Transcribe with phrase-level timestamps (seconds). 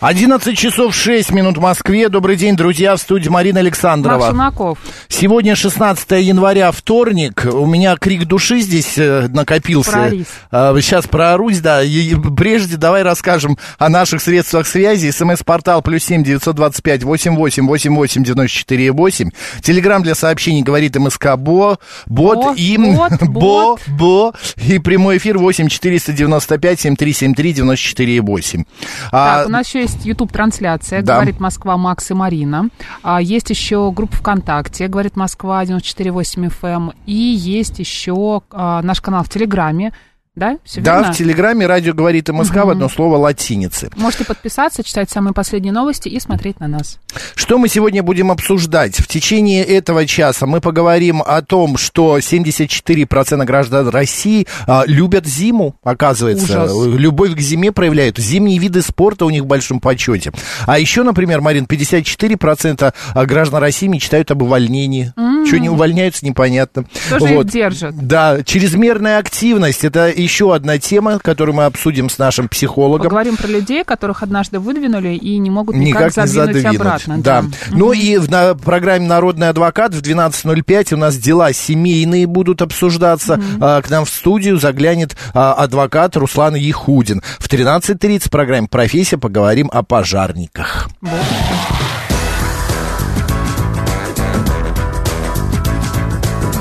[0.00, 2.08] 11 часов 6 минут в Москве.
[2.08, 4.16] Добрый день, друзья, в студии Марина Александрова.
[4.18, 4.78] Марк Шумаков.
[5.08, 7.44] Сегодня 16 января, вторник.
[7.44, 9.92] У меня крик души здесь э, накопился.
[9.92, 10.26] Проорись.
[10.50, 11.82] А, Сейчас проорусь, да.
[11.82, 15.10] И прежде давай расскажем о наших средствах связи.
[15.10, 19.32] СМС-портал плюс семь девятьсот двадцать пять восемь восемь восемь восемь девяносто четыре восемь.
[19.60, 21.78] Телеграмм для сообщений говорит МСК Бо.
[22.06, 22.78] Бот Бо, и...
[22.78, 23.76] бот, Бо.
[23.86, 24.32] Бо.
[24.56, 28.64] И прямой эфир восемь четыреста девяносто пять семь три семь три девяносто четыре восемь.
[29.12, 31.14] А, Так, у нас еще есть YouTube-трансляция, Да.
[31.14, 32.68] говорит Москва, Макс и Марина.
[33.02, 36.94] А, есть еще группа ВКонтакте, говорит Москва, 94.8 FM.
[37.06, 39.92] И есть еще а, наш канал в Телеграме.
[40.36, 41.12] Да, все Да, верно?
[41.12, 43.90] в Телеграме радио говорит МСК в одно слово латиницы.
[43.96, 47.00] Можете подписаться, читать самые последние новости и смотреть на нас.
[47.34, 48.94] Что мы сегодня будем обсуждать?
[49.00, 55.74] В течение этого часа мы поговорим о том, что 74% граждан России а, любят зиму,
[55.82, 56.62] оказывается.
[56.64, 56.96] Ужас.
[56.96, 58.16] Любовь к зиме проявляют.
[58.18, 60.30] Зимние виды спорта у них в большом почете.
[60.64, 62.94] А еще, например, Марин, 54%
[63.26, 65.12] граждан России мечтают об увольнении.
[65.46, 66.84] Что не увольняются, непонятно.
[67.08, 67.96] Кто же их держит?
[67.96, 69.84] Да, чрезмерная активность.
[69.84, 73.04] Это еще одна тема, которую мы обсудим с нашим психологом.
[73.04, 76.80] Поговорим про людей, которых однажды выдвинули и не могут никак, Никак не задвинуть, задвинуть.
[76.80, 77.18] обратно.
[77.18, 77.44] Да.
[77.70, 83.40] Ну и в на программе «Народный адвокат» в 12.05 у нас дела семейные будут обсуждаться.
[83.60, 87.22] А, к нам в студию заглянет а, адвокат Руслан Ехудин.
[87.38, 90.88] В 13.30 в программе «Профессия» поговорим о пожарниках.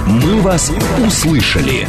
[0.09, 0.71] «Мы вас
[1.05, 1.87] услышали».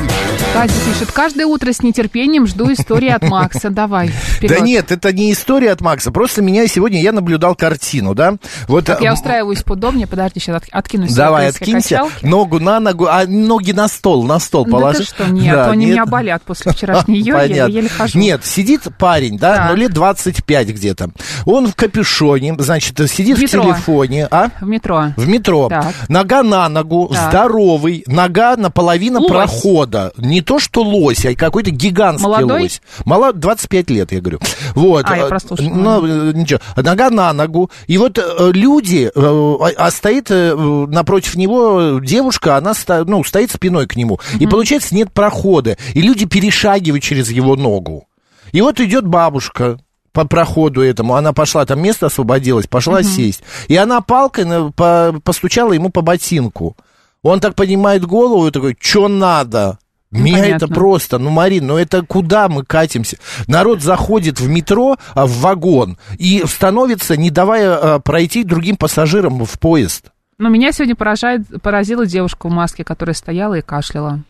[0.53, 3.71] Катя пишет, каждое утро с нетерпением жду истории от Макса.
[3.71, 4.59] Давай, вперед.
[4.59, 6.11] Да нет, это не история от Макса.
[6.11, 8.35] Просто меня сегодня, я наблюдал картину, да?
[8.69, 10.07] Вот, Так, я а, устраиваюсь поудобнее.
[10.07, 11.15] Подожди, сейчас откинусь.
[11.15, 11.89] Давай, откинься.
[11.97, 12.27] качалки.
[12.27, 14.99] Ногу на ногу, а ноги на стол, на стол Да положи.
[14.99, 15.95] ты что, нет, Да, они нет.
[15.95, 18.19] меня болят после вчерашней йоги, я еле хожу.
[18.19, 19.71] Нет, сидит парень, да, Так.
[19.71, 21.11] ну лет 25 где-то.
[21.47, 24.51] Он в капюшоне, значит, сидит В в, телефоне, а?
[24.61, 25.13] В метро.
[25.17, 25.69] В метро.
[25.69, 25.95] Так.
[26.09, 27.31] Нога на ногу, Так.
[27.31, 29.31] здоровый, нога наполовину Лось.
[29.31, 30.13] прохода.
[30.17, 32.63] Не то, что лось, а какой-то гигантский Молодой?
[32.63, 32.83] лось.
[33.05, 34.41] Мало, 25 лет, я говорю.
[34.75, 35.05] Вот.
[35.09, 35.69] А, я прослушала.
[35.69, 36.61] Ну, ничего.
[36.77, 37.71] Нога на ногу.
[37.87, 43.23] И вот э, люди, э, а а стоит э, напротив него девушка, она ста- ну,
[43.25, 44.21] стоит спиной к нему.
[44.39, 45.77] И получается, нет прохода.
[45.95, 48.07] И люди перешагивают через его ногу.
[48.53, 49.79] И вот идет бабушка
[50.13, 53.43] по проходу этому, она пошла, там место освободилось, пошла сесть.
[53.69, 56.77] И она палкой на- по- постучала ему по ботинку.
[57.23, 59.79] Он так поднимает голову и такой, что надо?
[60.11, 60.65] Ну, Меня понятно.
[60.65, 63.19] это просто, ну, Марин, ну это куда мы катимся?
[63.47, 69.45] Народ заходит в метро, а, в вагон и становится, не давая а, пройти другим пассажирам
[69.45, 70.11] в поезд.
[70.39, 74.21] Но меня сегодня поражает, поразила девушка в маске, которая стояла и кашляла.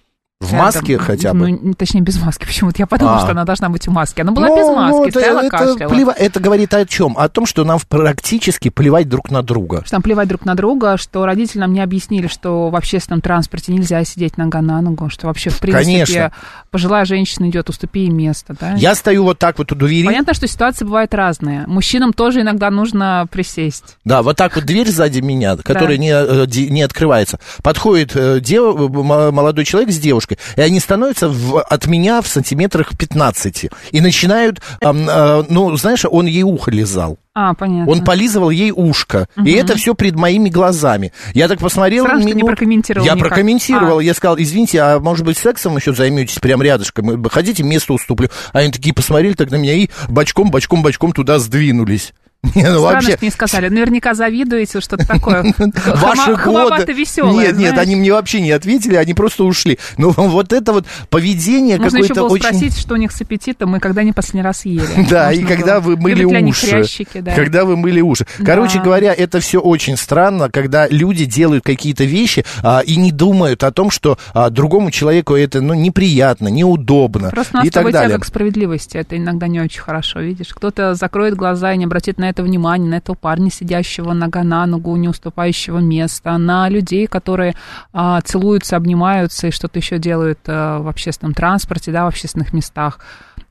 [0.41, 1.51] В маске хотя бы.
[1.61, 2.45] Ну, точнее, без маски.
[2.47, 3.21] Почему-то я подумала, А.
[3.21, 4.23] что она должна быть в маске.
[4.23, 5.91] Она была Ну, без маски, вот, стояла, это, кашляла.
[5.91, 7.15] плева- это говорит о чем?
[7.19, 9.83] О том, что нам практически плевать друг на друга.
[9.83, 13.73] Что там плевать друг на друга, что родители нам не объяснили, что в общественном транспорте
[13.73, 16.33] нельзя сидеть нога на ногу, что вообще, в принципе, Конечно.
[16.71, 18.73] пожилая женщина идет, уступи ей место, да?
[18.77, 20.07] Я стою вот так вот у двери.
[20.07, 21.65] Понятно, что ситуации бывают разные.
[21.67, 23.99] Мужчинам тоже иногда нужно присесть.
[24.07, 27.39] Да, вот так вот дверь сзади меня, которая не, э, не открывается.
[27.63, 32.97] Подходит э, дев- молодой человек с девушкой, и они становятся в- от меня в сантиметрах
[32.97, 33.69] 15.
[33.93, 37.19] И начинают, ам, э, ну, знаешь, он ей ухо лизал.
[37.33, 37.91] А, понятно.
[37.93, 39.29] Он полизывал ей ушко.
[39.45, 41.13] И это все пред моими глазами.
[41.33, 42.05] Я так посмотрел.
[42.05, 43.29] Странно, что не минут- прокомментировал Я никак.
[43.29, 43.99] прокомментировал.
[43.99, 44.03] А.
[44.03, 47.23] Я сказал, извините, а может быть сексом еще займетесь прям рядышком?
[47.31, 48.29] Хотите, место уступлю?
[48.53, 52.13] А они такие посмотрели так на меня и бочком, бочком, бочком туда сдвинулись.
[52.55, 53.69] Не, ну Странно, вообще, что не сказали.
[53.69, 55.43] Наверняка завидуете, что-то такое.
[55.59, 56.91] Ваши годы.
[56.93, 57.49] веселое.
[57.49, 59.79] Нет, нет, они мне вообще не ответили, они просто ушли.
[59.99, 62.45] Ну, вот это вот поведение Можно еще какое-то было очень...
[62.45, 64.81] спросить, что у них с аппетитом, и когда они последний раз ели.
[65.11, 65.91] Да, Можно и когда было.
[65.91, 66.67] вы мыли Любят уши.
[66.67, 67.35] хрящики, да.
[67.35, 68.27] Когда вы мыли уши.
[68.45, 68.85] Короче Да.
[68.85, 73.71] говоря, это все очень странно, когда люди делают какие-то вещи а, и не думают о
[73.71, 78.11] том, что а, другому человеку это ну, неприятно, неудобно Просто и так далее.
[78.13, 78.97] тяга к справедливости.
[78.97, 80.49] Это иногда не очень хорошо, видишь.
[80.49, 84.67] Кто-то закроет глаза и не обратит на это внимание на этого парня, сидящего нога на
[84.67, 87.55] ногу, не уступающего места, на людей, которые
[87.93, 93.01] а, целуются, обнимаются и что-то еще делают а, в общественном транспорте, да, в общественных местах.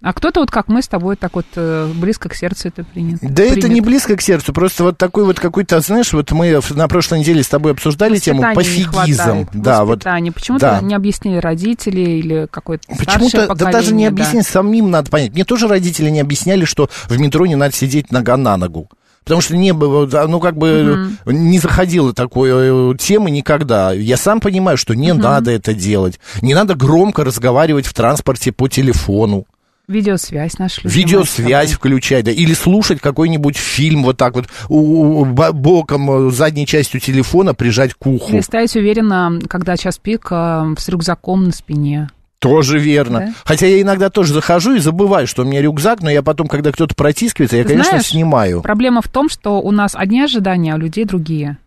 [0.02, 3.28] А кто-то вот как мы с тобой так вот э, близко к сердцу это принято.
[3.28, 6.88] Да это не близко к сердцу, просто вот такой вот какой-то, знаешь, вот мы на
[6.88, 9.50] прошлой неделе с тобой обсуждали тему пофигизм.
[9.54, 10.04] Да, вот.
[10.04, 10.82] Почему-то да.
[10.82, 14.50] не объяснили родители или какой-то Почему-то да даже не объяснили, да.
[14.50, 15.34] самим надо понять.
[15.34, 18.90] Мне тоже родители не объясняли, что в метро не надо сидеть нога на ногу.
[19.26, 21.32] Потому что не было, ну, как бы угу.
[21.32, 23.92] не заходила такой э, темы никогда.
[23.92, 25.22] Я сам понимаю, что не угу.
[25.22, 26.20] надо это делать.
[26.42, 29.46] Не надо громко разговаривать в транспорте по телефону.
[29.90, 36.28] Видеосвязь наш Видеосвязь включать, да, или слушать какой-нибудь фильм вот так вот у, у, боком,
[36.28, 38.32] э, задней частью телефона прижать к уху.
[38.32, 42.10] Или стоять уверенно, когда час пик, э, с рюкзаком на спине.
[42.38, 43.20] Тоже верно.
[43.20, 43.34] Да?
[43.44, 46.72] Хотя я иногда тоже захожу и забываю, что у меня рюкзак, но я потом, когда
[46.72, 48.62] кто-то протискивается, я, Ты конечно, знаешь, снимаю.
[48.62, 51.58] Проблема в том, что у нас одни ожидания, а у людей другие.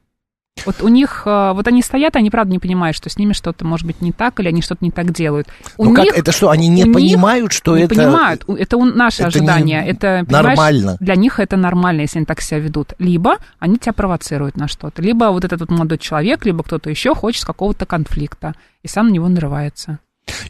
[0.67, 3.65] Вот у них, э, вот они стоят, они правда не понимают, что с ними что-то
[3.65, 5.49] может быть не так, или они что-то не так делают.
[5.77, 7.95] У ну них, как, это что, они не понимают, что не это...
[7.95, 10.97] понимают, это наше это ожидание, это, нормально.
[11.01, 12.95] Для них это нормально, если они так себя ведут.
[12.99, 17.15] Либо они тебя провоцируют на что-то, либо вот этот вот молодой человек, либо кто-то еще
[17.15, 19.99] хочет какого-то конфликта, и сам на него нарывается.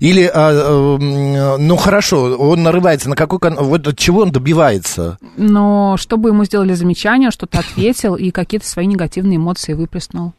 [0.00, 5.18] Или, а, а, ну хорошо, он нарывается на какой, вот от чего он добивается?
[5.36, 10.34] Но чтобы ему сделали замечание, что-то ответил и какие-то свои негативные эмоции выплеснул.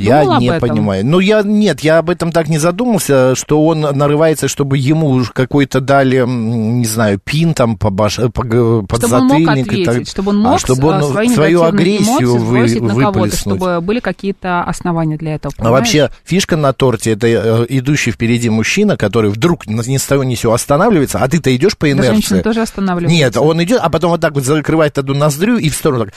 [0.00, 1.04] Я не понимаю.
[1.04, 5.80] Ну, я нет, я об этом так не задумался, что он нарывается, чтобы ему какой-то
[5.80, 8.16] дали, не знаю, пин там по баш...
[8.16, 8.28] по,
[8.82, 10.06] под чтобы он мог ответить, так...
[10.06, 14.62] чтобы он мог а, чтобы он свои свою агрессию вы, на кого-то, чтобы были какие-то
[14.62, 15.52] основания для этого.
[15.56, 15.76] Понимаешь?
[15.76, 20.24] А вообще фишка на торте это э, идущий впереди мужчина, который вдруг ни с того
[20.24, 22.08] ни сего останавливается, а ты-то идешь по инерции.
[22.08, 23.16] Да, женщина тоже останавливается.
[23.16, 26.14] Нет, он идет, а потом вот так вот закрывает одну ноздрю и в сторону так.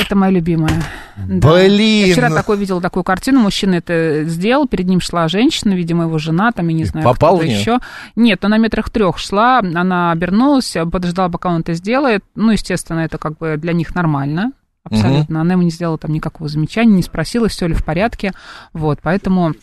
[0.00, 0.82] Это моя любимая.
[1.16, 1.40] Блин.
[1.40, 1.58] Да.
[1.60, 6.18] Я вчера такой видел такую картину, мужчина это сделал, перед ним шла женщина, видимо, его
[6.18, 7.78] жена, там, я не знаю, Попал кто еще.
[8.16, 12.24] Нет, она метрах трех шла, она обернулась, подождала, пока он это сделает.
[12.34, 14.52] Ну, естественно, это как бы для них нормально.
[14.84, 15.36] Абсолютно.
[15.36, 15.40] Угу.
[15.40, 18.32] Она ему не сделала там никакого замечания, не спросила, все ли в порядке.
[18.74, 19.54] Вот, поэтому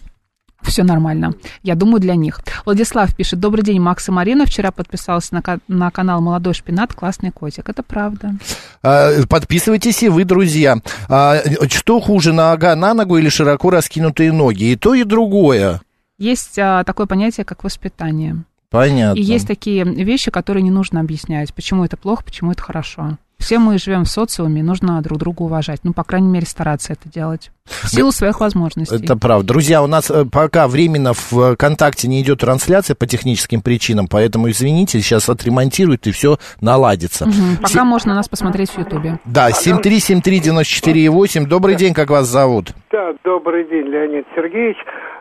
[0.64, 1.34] все нормально.
[1.64, 2.42] Я думаю, для них.
[2.66, 3.40] Владислав пишет.
[3.40, 4.46] Добрый день, Макс и Марина.
[4.46, 6.94] Вчера подписался на, на канал «Молодой шпинат».
[6.94, 7.70] Классный котик.
[7.70, 8.36] Это правда.
[8.84, 10.78] А, подписывайтесь и вы, друзья.
[11.10, 11.38] А,
[11.70, 14.72] что хуже, нога на ногу или широко раскинутые ноги?
[14.72, 15.82] И то, и другое.
[16.18, 18.44] Есть а, такое понятие, как воспитание.
[18.70, 19.20] Понятно.
[19.20, 21.54] И есть такие вещи, которые не нужно объяснять.
[21.54, 23.18] Почему это плохо, почему это хорошо.
[23.42, 25.80] Все мы живем в социуме, нужно друг друга уважать.
[25.84, 27.52] Ну, по крайней мере, стараться это делать.
[27.66, 29.04] В силу своих возможностей.
[29.04, 29.48] Это правда.
[29.48, 34.50] Друзья, у нас э, пока временно в ВКонтакте не идет трансляция по техническим причинам, поэтому
[34.50, 37.26] извините, сейчас отремонтируют и все наладится.
[37.26, 37.62] Угу.
[37.64, 37.84] Пока С...
[37.84, 39.20] можно нас посмотреть в Ютубе.
[39.26, 41.46] Да, 7373948.
[41.48, 42.74] Добрый день, как вас зовут?
[42.92, 44.78] Да, добрый день, Леонид Сергеевич.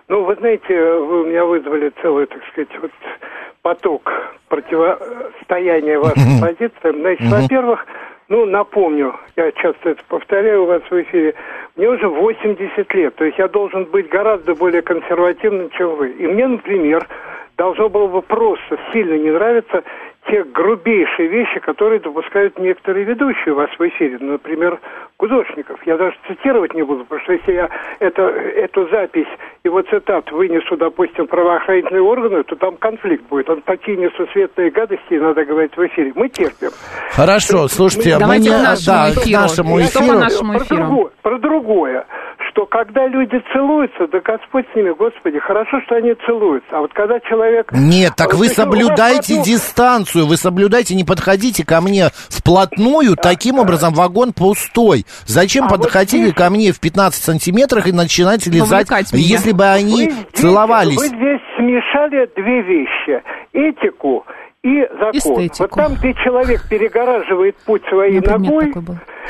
[0.09, 2.91] Ну, вы знаете, вы у меня вызвали целую, так сказать, вот
[3.63, 4.11] поток
[4.49, 7.01] противостояния вашим позициям.
[7.01, 7.87] Значит, во-первых,
[8.31, 11.35] ну, напомню, я часто это повторяю у вас в эфире,
[11.75, 16.11] мне уже 80 лет, то есть я должен быть гораздо более консервативным, чем вы.
[16.11, 17.09] И мне, например,
[17.59, 19.82] должно было бы просто сильно не нравиться
[20.29, 24.79] те грубейшие вещи, которые допускают некоторые ведущие у вас в эфире, например,
[25.17, 25.81] художников.
[25.87, 29.27] Я даже цитировать не буду, потому что если я это, эту запись,
[29.65, 33.49] его цитат вынесу, допустим, правоохранительные органы, то там конфликт будет.
[33.49, 36.12] Он такие несусветные гадости, надо говорить в эфире.
[36.15, 36.71] Мы терпим.
[37.12, 38.50] Хорошо, слушайте, мы, мы не...
[38.50, 40.05] Да, к нашему эфиру.
[40.05, 40.67] Что по нашему эфиру?
[40.69, 42.07] Про, другое, про другое
[42.61, 46.69] что когда люди целуются, да Господь с ними, Господи, хорошо, что они целуются.
[46.76, 47.73] А вот когда человек...
[47.73, 49.45] Нет, так вы соблюдайте одну...
[49.45, 53.62] дистанцию, вы соблюдайте, не подходите ко мне вплотную, да, таким да.
[53.62, 55.07] образом вагон пустой.
[55.25, 56.45] Зачем а подходили вот здесь...
[56.45, 60.99] ко мне в 15 сантиметрах и начинать лизать, если бы они вы здесь, целовались?
[60.99, 63.23] Вы здесь смешали две вещи.
[63.55, 64.26] Этику
[64.62, 65.12] и закон.
[65.12, 65.62] Эстетику.
[65.62, 68.73] Вот там, где человек перегораживает путь своей ногой,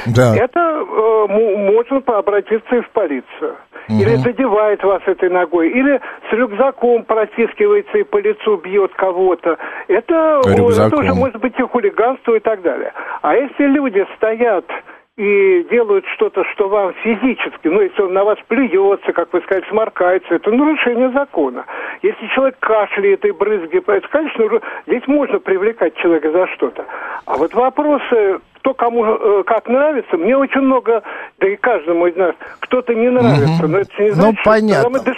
[0.06, 0.34] да.
[0.36, 3.56] это э, можно обратиться и в полицию.
[3.88, 3.98] Угу.
[3.98, 9.56] Или задевает вас этой ногой, или с рюкзаком протискивается и по лицу бьет кого-то.
[9.88, 12.92] Это, это уже может быть и хулиганство и так далее.
[13.22, 14.64] А если люди стоят
[15.20, 19.66] и делают что-то, что вам физически, ну, если он на вас плюется, как вы сказали,
[19.68, 21.66] сморкается, это нарушение закона.
[22.00, 26.86] Если человек кашляет и брызги, это, конечно, здесь можно привлекать человека за что-то.
[27.26, 31.02] А вот вопросы, кто кому э, как нравится, мне очень много,
[31.38, 33.64] да и каждому из нас, кто-то не нравится.
[33.64, 33.72] Угу.
[33.72, 35.00] Но это не значит, ну, понятно.
[35.00, 35.14] Что, до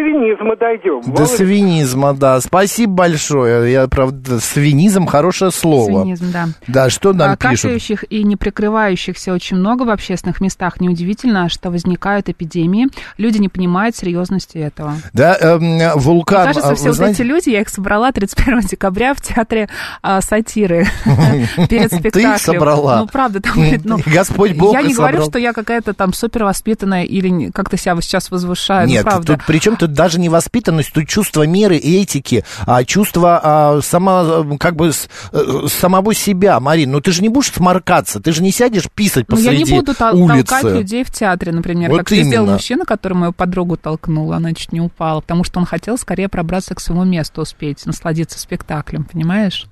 [0.00, 1.00] шовинизма дойдем.
[1.12, 2.40] До свинизма, да.
[2.40, 3.72] Спасибо большое.
[3.72, 6.02] Я, правда, свинизм хорошее слово.
[6.02, 6.48] Свинизм, да.
[6.66, 7.50] Да, что нам А, пишут?
[7.62, 10.80] Кашляющих и не прикрывающихся очень много в общественных местах.
[10.80, 12.88] Неудивительно, что возникают эпидемии.
[13.18, 14.94] Люди не понимают серьезности этого.
[15.12, 18.60] Да, эм, вулкан, Мне кажется, а, все вот знаете, эти люди, я их собрала 31
[18.60, 19.68] декабря в театре
[20.02, 20.86] а, сатиры
[21.68, 22.30] перед спектаклем.
[22.30, 23.00] Ты их собрала?
[23.00, 23.54] Ну, правда, там,
[23.84, 28.00] ну, Господь Бог Я не говорю, что я какая-то там супервоспитанная или не- как-то себя
[28.00, 32.44] сейчас возвышаю, ну, Нет, тут причем тут даже не воспитанность, тут чувство меры и этики,
[32.66, 36.90] а чувство а, сама, как бы с- э, самого себя, Марин.
[36.92, 39.78] Ну ты же не будешь сморкаться, ты же не сядешь писать Ну, я посреди не
[39.80, 40.44] буду тол- улицы.
[40.46, 42.56] толкать людей в театре, например, Вот как это сделал именно.
[42.56, 46.74] мужчина, который мою подругу толкнул, она чуть не упала, потому что он хотел скорее пробраться
[46.74, 49.66] к своему месту, успеть насладиться спектаклем, понимаешь?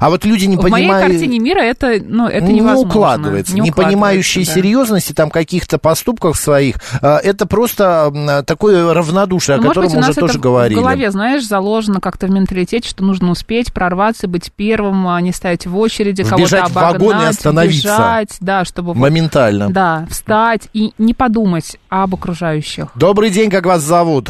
[0.00, 1.12] А вот люди не В моей понимают...
[1.12, 2.88] картине мира это, ну, это не невозможно.
[2.88, 4.52] укладывается, не, укладывается, понимающие да.
[4.52, 9.94] серьезности там каких-то поступков своих, а, это просто такое равнодушие, Ну, о может котором быть,
[9.94, 10.78] у мы нас уже тоже это говорили.
[10.78, 15.32] в голове, знаешь, заложено как-то в менталитете, что нужно успеть прорваться, быть первым, а не
[15.32, 17.82] стоять в очереди, Вбежать кого-то в вагон и обогнать, остановиться.
[17.88, 19.70] бежать, да, чтобы вот, Моментально.
[19.70, 22.88] да, встать и не подумать об окружающих.
[22.94, 24.28] Добрый день, как вас зовут?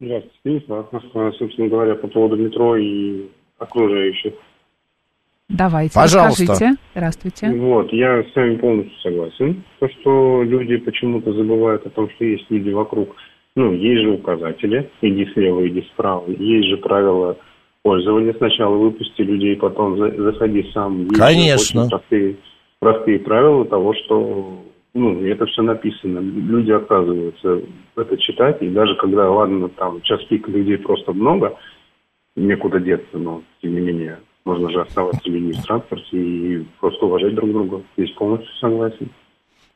[0.00, 0.86] Здравствуйте, Станислав.
[0.92, 4.34] А, Собственно говоря, по поводу метро и окружающих.
[5.48, 6.42] Давайте, Пожалуйста.
[6.42, 6.80] расскажите.
[6.94, 7.50] Здравствуйте.
[7.50, 9.62] Вот, я с вами полностью согласен.
[9.78, 13.14] То, что люди почему-то забывают о том, что есть люди вокруг.
[13.56, 16.28] Ну, есть же указатели, иди слева, иди справа.
[16.28, 17.36] Есть же правила
[17.82, 18.34] пользования.
[18.34, 21.02] Сначала выпусти людей, потом за- заходи сам.
[21.02, 21.80] Есть Конечно.
[21.82, 22.36] очень простые,
[22.80, 26.20] простые правила того, что ну, это все написано.
[26.20, 27.60] Люди отказываются
[27.96, 28.62] это читать.
[28.62, 31.56] И даже когда, ладно, там час пик людей просто много,
[32.34, 37.34] некуда деться, но тем не менее можно же оставаться людьми в транспорте и просто уважать
[37.34, 37.82] друг друга.
[37.96, 39.10] Здесь полностью согласен.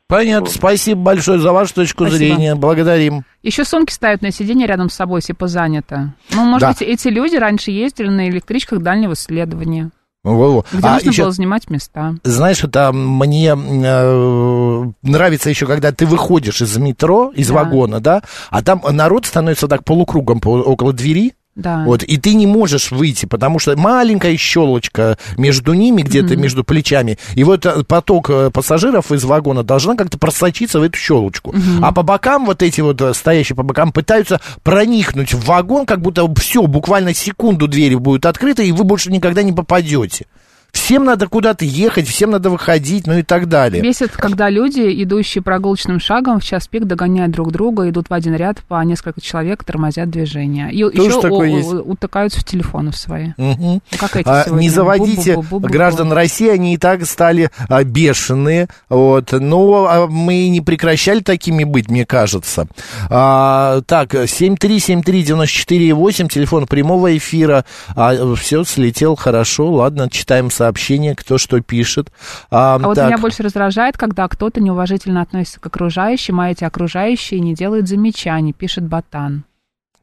[0.07, 2.17] Понятно, спасибо большое за вашу точку Спасибо.
[2.35, 3.23] зрения, благодарим.
[3.43, 6.13] Еще сумки ставят на сиденье рядом с собой, если занято.
[6.33, 6.69] Ну, может Да.
[6.69, 9.91] быть, эти люди раньше ездили на электричках дальнего следования,
[10.23, 10.65] Во-во.
[10.73, 12.15] где А нужно еще, было занимать места.
[12.23, 17.53] знаешь, это мне э, нравится еще, когда ты выходишь из метро, из Да.
[17.55, 21.83] вагона, да, а там народ становится так полукругом по- около двери, Да.
[21.85, 27.17] Вот, и ты не можешь выйти, потому что маленькая щелочка между ними, где-то между плечами,
[27.35, 31.53] и вот э, поток э, пассажиров из вагона должна как-то просочиться в эту щелочку.
[31.81, 36.01] А по бокам вот эти вот э, стоящие по бокам пытаются проникнуть в вагон, как
[36.01, 40.27] будто все, буквально секунду двери будут открыты, и вы больше никогда не попадете.
[40.71, 43.81] Всем надо куда-то ехать, всем надо выходить, ну и так далее.
[43.81, 48.35] Бесит, когда люди, идущие прогулочным шагом, в час пик догоняют друг друга, идут в один
[48.35, 50.71] ряд по несколько человек, тормозят движение.
[50.71, 51.69] И Тоже еще такое о- есть.
[51.85, 53.29] утыкаются в телефоны свои.
[53.37, 54.61] Ну, как эти А, сегодня.
[54.61, 55.69] не заводите Бу-бу-бу-бу-бу.
[55.69, 61.63] граждан России, они и так стали а, бешеные, вот, но а, мы не прекращали такими
[61.65, 62.67] быть, мне кажется.
[63.09, 71.61] А, так, 7373948, телефон прямого эфира, а, все, слетел хорошо, ладно, читаем сообщение, кто что
[71.61, 72.11] пишет.
[72.51, 77.39] А, А вот меня больше раздражает, когда кто-то неуважительно относится к окружающим, а эти окружающие
[77.39, 79.45] не делают замечаний, пишет Батан.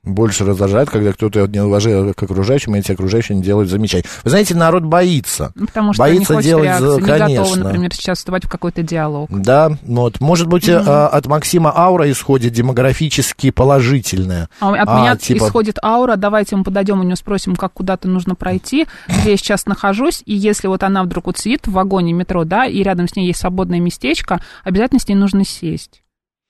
[0.07, 4.05] Больше раздражает, когда кто-то не уважает к окружающим, и эти окружающие не делают замечаний.
[4.25, 5.53] Вы знаете, народ боится.
[5.55, 7.65] Ну, потому что Боится не делать реакции, за- не конечно.
[7.65, 9.29] например, сейчас вступать в какой-то диалог.
[9.31, 10.21] Да, вот.
[10.21, 14.49] Может быть, э, от Максима аура исходит демографически положительная.
[14.61, 18.09] А от А, меня типа- исходит аура, давайте мы подойдем, у нее спросим, как куда-то
[18.09, 22.13] нужно пройти, где я сейчас нахожусь, и если вот она вдруг вот сидит в вагоне
[22.13, 26.03] метро, да, и рядом с ней есть свободное местечко, обязательно с ней нужно сесть.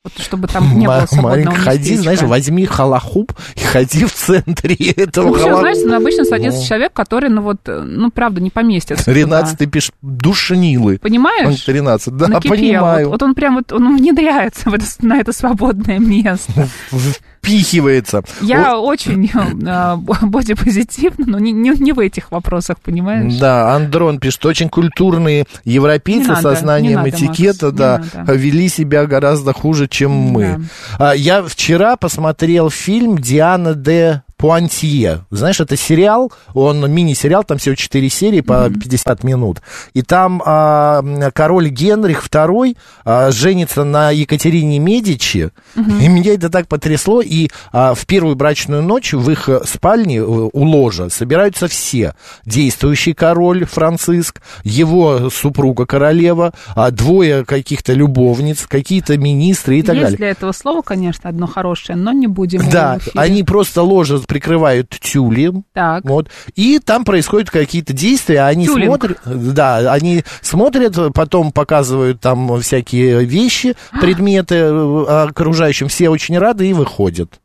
[0.07, 5.27] Вот чтобы там не было свободного ходи, знаешь, возьми халахуп и ходи в центре этого
[5.27, 5.61] Ну, все, халахупа.
[5.63, 6.65] знаете, ну, обычно садится Ну.
[6.65, 9.11] человек, который, ну, вот, э, ну, правда, не поместится.
[9.13, 9.57] Ренат, туда.
[9.57, 10.93] ты пишешь душнилы.
[10.93, 11.61] Он Понимаешь?
[11.63, 12.57] 13, да, Накипел.
[12.57, 13.07] понимаю.
[13.09, 16.69] Вот, вот он прям вот, он внедряется в это, на это свободное место.
[17.39, 18.23] Впихивается.
[18.41, 23.35] Я очень э, бодипозитивна, но не, не, не в этих вопросах, понимаешь?
[23.35, 29.07] Да, Андрон пишет, очень культурные европейцы надо, со знанием надо, этикета, Макс, да, вели себя
[29.07, 30.61] гораздо хуже, чем мы.
[30.99, 35.25] А, Я вчера посмотрел фильм Диана де Пуантье.
[35.31, 39.63] Знаешь, это сериал, он мини-сериал, там всего 4 серии по 50 минут.
[39.95, 41.03] И там а,
[41.33, 45.51] король Генрих II а, женится на Екатерине Медичи.
[45.75, 47.23] И меня это так потрясло.
[47.23, 52.15] И а, в первую брачную ночь в их спальне, э, у ложа, собираются все.
[52.45, 60.05] Действующий король Франциск, его супруга королева, а, двое каких-то любовниц, какие-то министры и так Есть
[60.05, 60.19] далее.
[60.19, 62.69] для этого слова, конечно, одно хорошее, но не будем.
[62.71, 65.65] Да, они просто ложа прикрывают тюлем.
[65.73, 66.05] Так.
[66.05, 66.29] Вот.
[66.55, 68.87] И там происходят какие-то действия, они Тюлинг.
[68.87, 76.69] смотрят, да, они смотрят, потом показывают там всякие вещи, предметы э, окружающим, все очень рады
[76.69, 77.41] и выходят.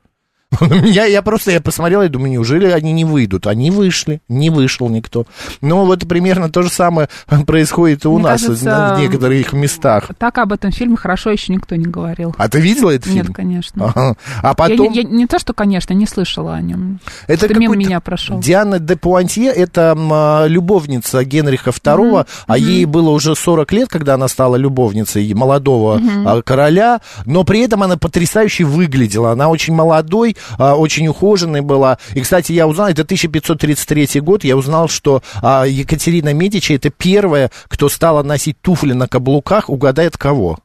[0.83, 3.47] Я, я просто, я посмотрел и думаю, неужели они не выйдут?
[3.47, 5.25] Они вышли, не вышел никто.
[5.61, 7.07] Ну, вот примерно то же самое
[7.47, 10.09] происходит и у Мне нас кажется, в некоторых местах.
[10.17, 12.35] Так об этом фильме хорошо еще никто не говорил.
[12.37, 13.27] А ты видела этот фильм?
[13.27, 13.85] Нет, конечно.
[13.85, 14.15] Ага.
[14.41, 14.91] А Я потом...
[14.91, 16.99] не, я не то, что, конечно, не слышала о нем.
[17.27, 18.39] Это Что-то мимо меня прошел.
[18.39, 23.89] Диана де Пуантье, это м, а, любовница Генриха II, а ей было уже 40 лет,
[23.89, 29.31] когда она стала любовницей молодого а, короля, но при этом она потрясающе выглядела.
[29.31, 31.97] Она очень молодой, а, очень ухоженной была.
[32.13, 37.51] И, кстати, я узнал, это 1533 год, я узнал, что а, Екатерина Медичи это первая,
[37.67, 40.59] кто стала носить туфли на каблуках, угадает кого?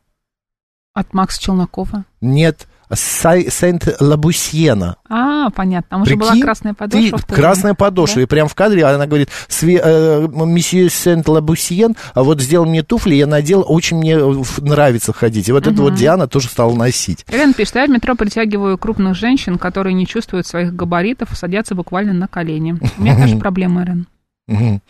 [0.95, 2.05] От Макса Челнокова.
[2.21, 4.97] Нет, Сент-Лабусьена.
[5.09, 5.87] А, понятно.
[5.91, 7.19] Там уже была Прикинь, красная подошва.
[7.19, 8.17] ты- красная подошва.
[8.17, 8.23] Да.
[8.23, 13.15] И прям в кадре она говорит, «Све- э, месье Сент-Лабусьен, а вот сделал мне туфли,
[13.15, 15.49] я надел, очень мне э, нравится ходить.
[15.49, 17.25] И вот это вот Диана тоже стала носить.
[17.31, 21.75] Элен пишет, я в метро притягиваю крупных женщин, которые не чувствуют своих габаритов и садятся
[21.75, 22.79] буквально на колени.
[22.99, 24.07] У меня тоже проблема, Элен.
[24.49, 24.81] Мгм.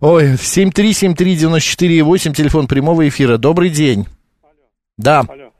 [0.00, 3.38] Ой, 7373948, телефон прямого эфира.
[3.38, 4.06] Добрый день.
[4.98, 5.51] Да, Алло.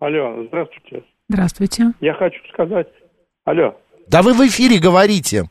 [0.00, 1.02] Алло, здравствуйте.
[1.28, 1.84] Здравствуйте.
[2.00, 2.88] Я хочу сказать...
[3.44, 3.74] Алло.
[4.08, 5.44] да вы в эфире говорите.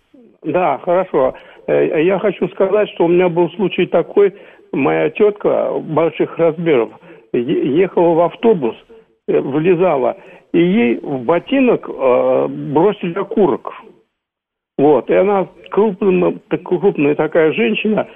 [0.44, 1.36] Да, хорошо.
[1.68, 4.36] Э, Я хочу сказать, что у меня был случай такой.
[4.72, 6.90] Моя тетка больших размеров
[7.34, 8.76] ехала в автобус,
[9.28, 10.18] э, влезала,
[10.52, 13.72] и ей в ботинок э, бросили окурок.
[14.78, 18.08] Вот, и она крупная, крупная такая женщина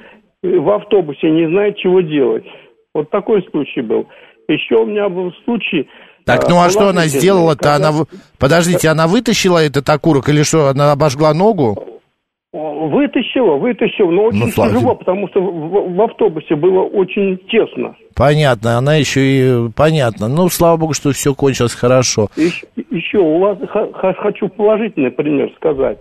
[0.41, 2.45] в автобусе не знает, чего делать.
[2.93, 4.07] Вот такой случай был.
[4.47, 5.87] Еще у меня был случай...
[6.25, 7.75] Так, э, ну а что она сделала-то?
[7.75, 7.91] Она...
[8.39, 11.77] Подождите, она вытащила этот окурок или что, она обожгла ногу?
[12.53, 17.95] Вытащила, вытащила, но очень Ну, тяжело, потому что в, в автобусе было очень тесно.
[18.15, 19.71] Понятно, она еще и...
[19.75, 20.27] Понятно.
[20.27, 22.27] Ну, слава богу, что все кончилось хорошо.
[22.35, 23.57] Еще, еще у вас
[24.19, 25.97] хочу положительный пример сказать.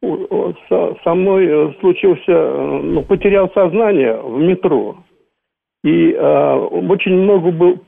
[0.00, 4.96] Со мной э, случился, э, ну, потерял сознание в метро.
[5.88, 6.54] И э,
[6.90, 7.78] очень много был,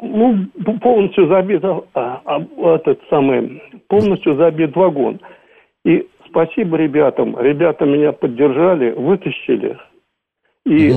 [0.00, 0.46] ну,
[0.80, 1.82] полностью забит, а,
[2.24, 2.40] а,
[2.76, 5.18] этот самый, полностью забит вагон.
[5.84, 9.76] И спасибо ребятам, ребята меня поддержали, вытащили
[10.68, 10.94] и э,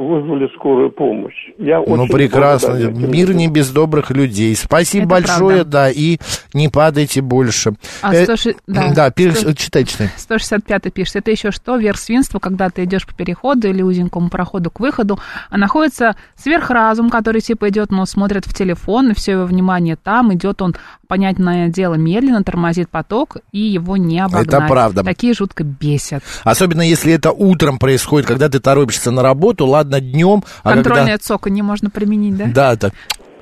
[0.00, 1.34] вызвали скорую помощь.
[1.58, 2.74] Я Ну, прекрасно.
[2.74, 4.56] Мир не без добрых людей.
[4.56, 5.70] Спасибо Это большое, правда.
[5.70, 6.18] да, и
[6.54, 7.74] не падайте больше.
[8.02, 8.92] А Э, 106 да.
[8.92, 10.08] да, пере- Сто- читай, читай.
[10.16, 11.76] 165 пишет, это еще что?
[11.76, 15.18] Верх свинства, когда ты идешь по переходу или узенькому проходу к выходу,
[15.50, 20.34] а находится сверхразум, который типа идет, но смотрит в телефон, и все его внимание там,
[20.34, 20.74] идет он,
[21.06, 24.48] понятное дело, медленно, тормозит поток, и его не обогнать.
[24.48, 25.04] Это правда.
[25.04, 26.22] Такие жутко бесят.
[26.42, 28.79] Особенно если это утром происходит, когда ты торопишься
[29.10, 31.18] на работу, ладно, днем, а Контрольное когда...
[31.18, 32.44] цоканье можно применить, да?
[32.54, 32.92] Да, так.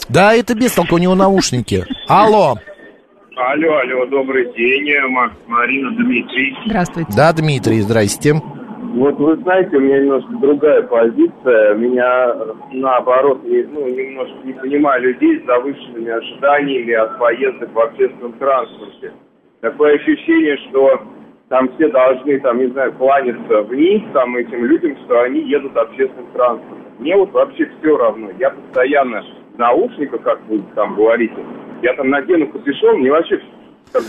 [0.08, 1.84] Да, это без толку, у него наушники.
[2.08, 2.56] Алло.
[3.36, 6.56] Алло, алло, добрый день, Макс, Марина, Дмитрий.
[6.66, 7.12] Здравствуйте.
[7.16, 8.34] Да, Дмитрий, здрасте.
[8.98, 11.74] Вот вы знаете, у меня немножко другая позиция.
[11.74, 17.78] Меня, э, наоборот, не, ну, немножко не понимаю людей с завышенными ожиданиями от поездок в
[17.78, 19.12] общественном транспорте.
[19.60, 21.00] Такое ощущение, что
[21.48, 26.30] там все должны, там, не знаю, кланяться вниз там этим людям, что они едут общественным
[26.32, 26.78] транспортом.
[26.98, 28.30] Мне вот вообще все равно.
[28.38, 31.36] Я постоянно в наушниках, как вы там говорите,
[31.82, 33.40] я там надену капюшон, мне вообще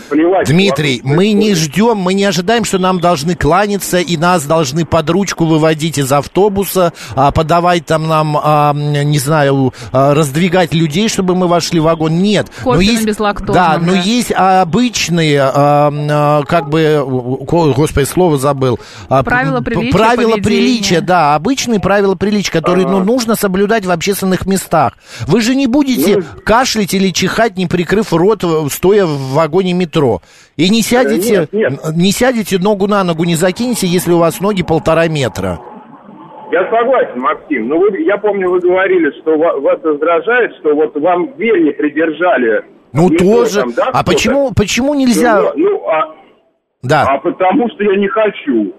[0.08, 0.46] плевать.
[0.48, 5.08] Дмитрий, мы не ждем, мы не ожидаем, что нам должны кланяться и нас должны под
[5.10, 11.34] ручку выводить из автобуса, а, подавать там нам, а, не знаю, а, раздвигать людей, чтобы
[11.34, 12.22] мы вошли в вагон.
[12.22, 12.48] Нет.
[12.62, 13.98] Кофе на есть, да, но да.
[13.98, 18.78] есть обычные, как бы, господи, слово забыл.
[19.08, 20.42] Правила приличия, Правила поведения.
[20.42, 24.94] приличия, да, обычные правила приличия, которые ну, нужно соблюдать в общественных местах.
[25.26, 29.69] Вы же не будете Ну, кашлять или чихать, не прикрыв рот, э, стоя в вагоне
[29.72, 30.20] метро.
[30.56, 31.72] И не сядете, нет, нет.
[31.94, 35.60] не сядете, ногу на ногу не закинете, если у вас ноги полтора метра.
[36.52, 37.68] Я согласен, Максим.
[37.68, 41.70] Но вы, я помню, вы говорили, что ва- вас раздражает, что вот вам дверь не
[41.70, 42.64] придержали.
[42.92, 43.60] Ну метро тоже.
[43.60, 45.40] там, да, а почему, почему нельзя?
[45.40, 46.14] Ну, ну, а,
[46.82, 47.06] Да.
[47.08, 48.74] а потому что я не хочу.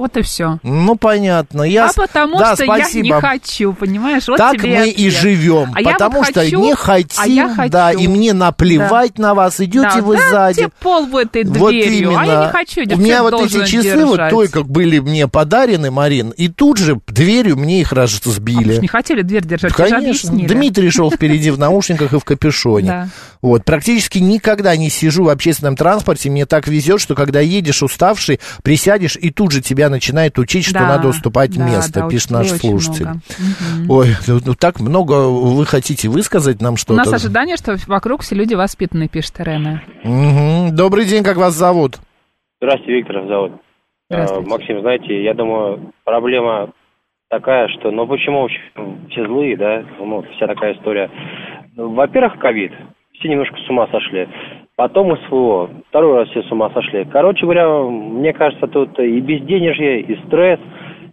[0.00, 0.58] Вот и все.
[0.62, 1.62] Ну понятно.
[1.62, 1.90] Я...
[1.90, 3.06] А потому да, что спасибо.
[3.06, 4.26] я не хочу, понимаешь?
[4.28, 5.12] Вот так тебе мы и ответ.
[5.12, 7.70] живем, А потому вот что хочу, не а хотим, я хочу.
[7.70, 10.56] да, и мне наплевать на вас, идете Да, вы да, сзади.
[10.56, 12.20] тебе пол в этой Вот дверью, именно.
[12.22, 14.30] а я не хочу, У меня вот эти часы вот держать.
[14.30, 18.76] только были мне подарены, Марин, и тут же дверью мне их А разбили.
[18.76, 20.30] ж не хотели дверь держать, Конечно.
[20.32, 22.80] Дмитрий шел впереди в наушниках и в капюшоне.
[22.90, 23.08] Да.
[23.42, 26.30] Вот, практически никогда не сижу в общественном транспорте.
[26.30, 30.74] Мне так везет, что когда едешь уставший, присядешь, и тут же тебя начинает учить, что
[30.78, 33.04] Да, надо уступать да, место, да, пишет наш слушатель.
[33.06, 33.20] много.
[33.92, 36.94] Ой, ну, ну, так много вы хотите высказать нам У что-то.
[36.94, 39.82] нас ожидание, что вокруг все люди воспитанные, пишет Ирена.
[40.04, 40.74] Мгм.
[40.74, 41.98] Добрый день, как вас зовут?
[42.60, 43.52] Здравствуйте, Виктор зовут.
[44.08, 44.46] Здравствуйте.
[44.46, 46.70] Э, Максим, знаете, я думаю, проблема
[47.28, 48.60] такая, что, ну почему вообще
[49.10, 51.10] все злые, да, ну, вся такая история.
[51.76, 52.72] Ну, Во-первых, ковид,
[53.14, 54.28] все немножко с ума сошли.
[54.80, 57.04] Потом СВО, второй раз все с ума сошли.
[57.04, 60.58] Короче говоря, мне кажется, тут и безденежье, и стресс,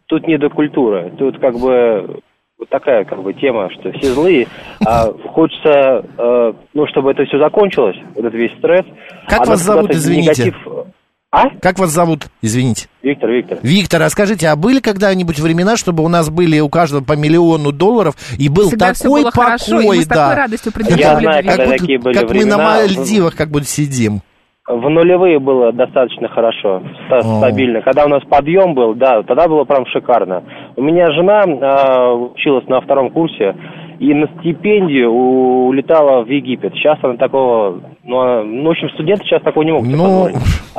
[0.06, 1.12] тут не до культуры.
[1.17, 2.21] Тут как бы
[2.58, 4.47] вот такая как бы тема, что все злые,
[4.88, 8.86] а хочется, э, ну, чтобы это все закончилось, вот этот весь стресс.
[9.27, 10.43] Как а вас зовут, извините?
[10.43, 10.88] негатив-
[11.29, 11.49] А?
[11.61, 12.27] Как вас зовут?
[12.41, 12.87] Извините.
[13.03, 13.59] Виктор, Виктор.
[13.61, 17.73] Виктор, а скажите, а были когда-нибудь времена, чтобы у нас были у каждого по миллиону
[17.73, 20.15] долларов и был Всегда такой было покой, хорошо, и мы с да?
[20.15, 22.57] такой радостью Я знаю, когда будто- такие были как мы на времена.
[22.57, 24.21] Мальдивах как будто сидим.
[24.67, 27.21] В нулевые было достаточно хорошо, О.
[27.39, 27.81] стабильно.
[27.81, 30.43] Когда у нас подъем был, да, тогда было прям шикарно.
[30.75, 33.55] У меня жена а, училась на втором курсе
[33.99, 36.73] и на стипендию улетала в Египет.
[36.73, 40.31] Сейчас она такого, ну, она- ну, в общем, студенты сейчас такого не могут Ну,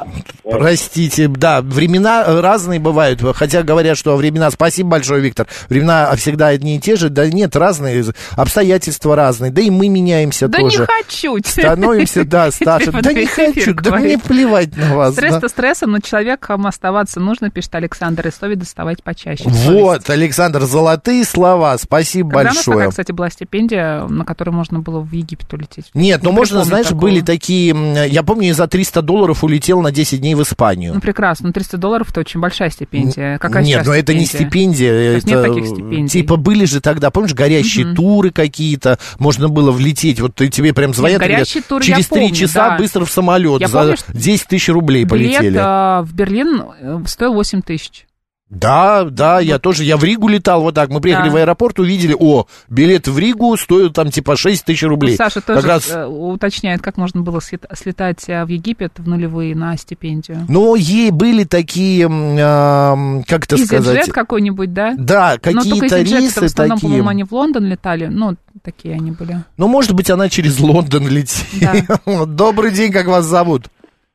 [0.51, 6.77] простите, да, времена разные бывают, хотя говорят, что времена, спасибо большое, Виктор, времена всегда одни
[6.77, 8.05] и те же, да нет, разные,
[8.37, 10.81] обстоятельства разные, да и мы меняемся Да тоже.
[10.81, 11.39] не хочу.
[11.45, 12.93] Становимся, да, старше.
[12.93, 15.15] Да не хочу, да мне плевать на вас.
[15.15, 15.21] да.
[15.23, 19.45] Стресс-то стрессом, но человеком оставаться нужно, пишет Александр, и совесть доставать почаще.
[19.49, 22.77] Вот, Александр, золотые слова, спасибо Когда у нас большое.
[22.77, 25.91] такая, кстати, была стипендия, на которую можно было в Египет улететь?
[25.95, 27.01] Нет, ну Не можно, знаешь, такого.
[27.19, 30.95] Были такие, я помню, я за 300 долларов улетел на 10 дней в Испанию.
[30.95, 31.49] Ну, прекрасно.
[31.49, 33.39] Ну, 300 долларов– это очень большая стипендия.
[33.39, 36.09] Какая нет, но это не стипендия, это, нет таких стипендий.
[36.09, 37.97] типа были же тогда, помнишь, горящие Мгм.
[37.97, 42.09] туры какие-то, можно было влететь, вот ты- тебе прям звонят, говорят, горящие туры я через
[42.09, 42.79] три помню, часа да.
[42.79, 45.59] быстро в самолет, Я за помню, что 10 тысяч рублей Билет полетели.
[45.61, 48.05] а, в Берлин э, стоил 8 тысяч.
[48.51, 51.33] Да, да, я тоже, я в Ригу летал вот так, мы приехали Да.
[51.35, 55.11] в аэропорт, увидели, о, билет в Ригу стоит там типа 6 тысяч рублей.
[55.13, 58.93] Ну, Саша Как тоже раз э, уточняет, как можно было слет- слетать э, в Египет
[58.97, 60.47] в нулевые на стипендию.
[60.49, 64.09] Но ей были такие, ам, как это сказать...
[64.09, 64.95] EasyJet какой-нибудь, да?
[64.97, 66.89] Да, Но только какие-то рейсы в основном, такие.
[66.89, 68.07] по-моему, они в Лондон летали.
[68.07, 69.43] Ну, такие они были.
[69.59, 72.27] Ну, может быть, она через Лондон летела.
[72.27, 73.65] Добрый день, как вас зовут?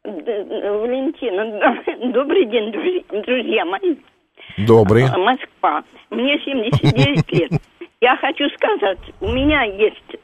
[0.03, 1.43] Валентина,
[2.13, 2.71] добрый день,
[3.25, 3.95] друзья мои.
[4.57, 5.05] Добрый.
[5.05, 5.83] А, Москва.
[6.09, 7.51] Мне 79 лет.
[8.01, 10.17] Я хочу сказать, у меня есть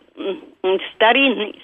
[0.95, 1.59] старинный,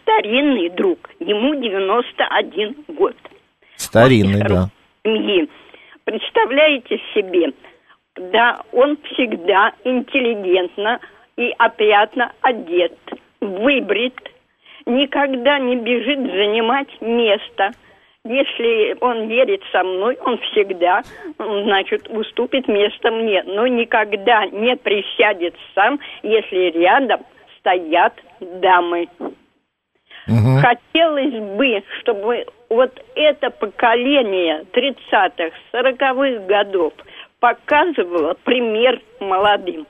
[0.00, 1.10] старинный друг.
[1.20, 3.16] Ему 91 год.
[3.76, 4.68] Старинный, да.
[5.04, 5.48] Семьи.
[6.04, 7.52] Представляете себе,
[8.16, 11.00] да, он всегда интеллигентно
[11.36, 12.96] и опрятно одет,
[13.40, 14.14] выбрит,
[14.86, 17.72] никогда не бежит занимать место.
[18.26, 21.02] Если он едет со мной, он всегда,
[21.36, 27.20] значит, уступит место мне, но никогда не присядет сам, если рядом
[27.58, 29.08] стоят дамы.
[30.26, 36.94] Хотелось бы, чтобы вот это поколение 30-х, 40-х годов
[37.40, 39.86] показывало пример молодым.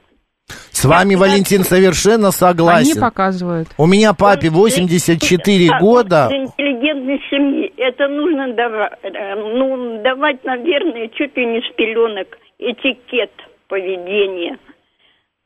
[0.85, 3.01] С вами, Валентин, совершенно Они согласен.
[3.01, 3.69] показывают.
[3.79, 6.29] У меня папе 84 Так, года.
[6.31, 13.31] Интеллигентной семьи это нужно давать, ну, давать, наверное, чуть ли не с пеленок этикет
[13.67, 14.59] поведения.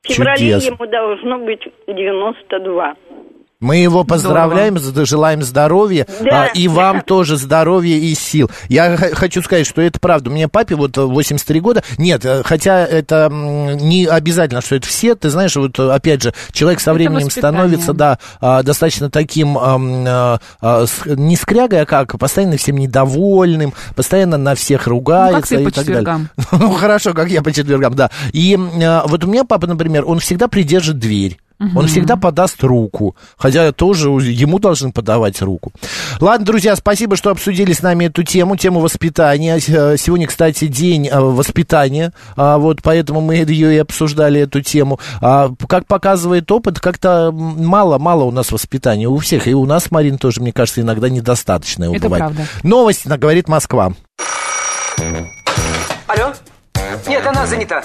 [0.02, 2.94] В феврале ему должно быть 92.
[3.60, 6.44] Мы его поздравляем, з- желаем здоровья, Да.
[6.44, 8.48] а, и вам тоже здоровья и сил.
[8.68, 10.30] Я хочу сказать, что это правда.
[10.30, 11.82] У меня папе вот э, 83 года.
[11.98, 15.16] Нет, э, хотя это не обязательно, что это все.
[15.16, 20.04] Ты знаешь, вот э, опять же, человек со временем становится, да, а, достаточно таким, ам,
[20.06, 25.62] а, а, не скрягой, а как, постоянно всем недовольным, постоянно на всех ругается Ну, ты
[25.62, 26.00] и по так далее.
[26.02, 26.28] четвергам.
[26.52, 28.10] Ну, хорошо, как я по четвергам, да.
[28.32, 31.38] И э, вот у меня папа, например, он всегда придержит дверь.
[31.58, 35.72] Он всегда подаст руку, хотя тоже ему должны подавать руку.
[36.20, 39.58] Ладно, друзья, спасибо, что обсудили с нами эту тему, тему воспитания.
[39.66, 45.00] Э, Сегодня, кстати, день э, воспитания, а, вот поэтому мы ее и обсуждали, эту тему.
[45.20, 50.18] А, Как показывает опыт, как-то мало-мало у нас воспитания, у всех, и у нас, Марин,
[50.18, 52.20] тоже, мне кажется, иногда недостаточно его Это бывает.
[52.24, 52.42] правда.
[52.62, 53.92] Новости, говорит Москва.
[56.06, 56.32] Алло?
[57.06, 57.84] Нет, она занята.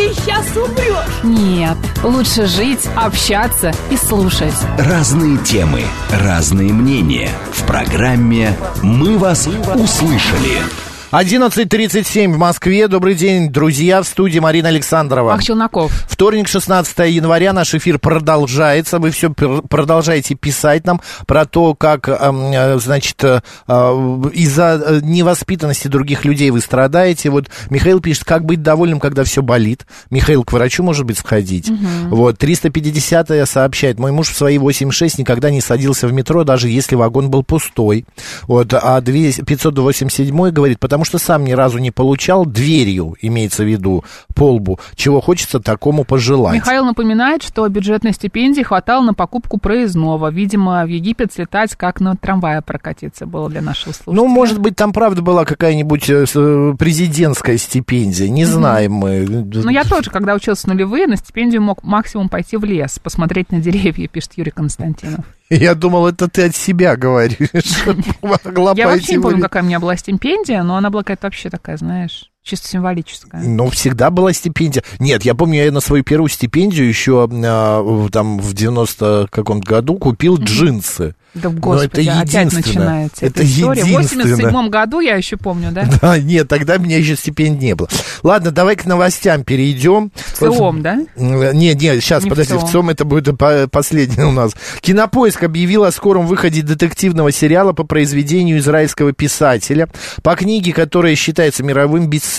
[0.00, 1.22] ты сейчас умрешь.
[1.22, 1.76] Нет.
[2.02, 4.54] Лучше жить, общаться и слушать.
[4.78, 7.30] Разные темы, разные мнения.
[7.52, 10.89] В программе «Мы вас услышали».
[11.12, 12.86] 11.37 в Москве.
[12.86, 14.00] Добрый день, друзья.
[14.00, 15.34] В студии Марина Александрова.
[15.34, 15.90] Ах, Челноков.
[16.08, 17.52] Вторник, 16 января.
[17.52, 19.00] Наш эфир продолжается.
[19.00, 25.00] Вы все пр- продолжаете писать нам про то, как, эм, э, значит, э, э, из-за
[25.02, 27.30] невоспитанности других людей вы страдаете.
[27.30, 29.86] Вот Михаил пишет, как быть довольным, когда все болит.
[30.10, 31.72] Михаил к врачу, может быть, сходить.
[32.08, 36.94] Вот, 350 сообщает, мой муж в свои 8,6 никогда не садился в метро, даже если
[36.94, 38.04] вагон был пустой.
[38.42, 43.66] Вот, а 200 587 говорит, потому что сам ни разу не получал дверью, имеется в
[43.66, 46.54] виду, по лбу, чего хочется такому пожелать.
[46.54, 50.30] Михаил напоминает, что бюджетной стипендии хватало на покупку проездного.
[50.30, 54.14] Видимо, в Египет слетать, как на трамвае прокатиться было для нашего слушателя.
[54.14, 59.26] Ну, может быть, там правда была какая-нибудь э, э, президентская стипендия, не знаем мы.
[59.26, 63.60] Ну, я тоже, когда учился нулевые, на стипендию мог максимум пойти в лес, посмотреть на
[63.60, 65.24] деревья, пишет Юрий Константинов.
[65.52, 67.84] Я думал, это ты от себя говоришь.
[68.22, 71.50] Могла Я вообще не помню, какая у меня была стипендия, но она была какая-то вообще
[71.50, 73.42] такая, знаешь, чисто символическая.
[73.42, 74.82] Ну, всегда была стипендия.
[74.98, 79.66] Нет, я помню, я на свою первую стипендию еще а, в- там в 90 каком-то
[79.68, 81.14] году купил джинсы.
[81.32, 83.84] Да, Но господи, это опять начинается Это эта история.
[83.84, 84.24] В единственное.
[84.34, 85.88] 87 году я еще помню, да?
[86.02, 87.88] Да, нет, тогда меня еще стипендий не было.
[88.24, 90.10] Ладно, давай к новостям перейдем.
[90.16, 90.96] В ЦИОМ, да?
[91.16, 92.68] Не, не, сейчас, Не в подожди, в ЦИОМ.
[92.70, 94.54] ЦИОМ это будет по- последний у нас.
[94.80, 99.88] Кинопоиск объявил о скором выходе детективного сериала по произведению израильского писателя,
[100.24, 102.29] по книге, которая считается мировым бестселлером.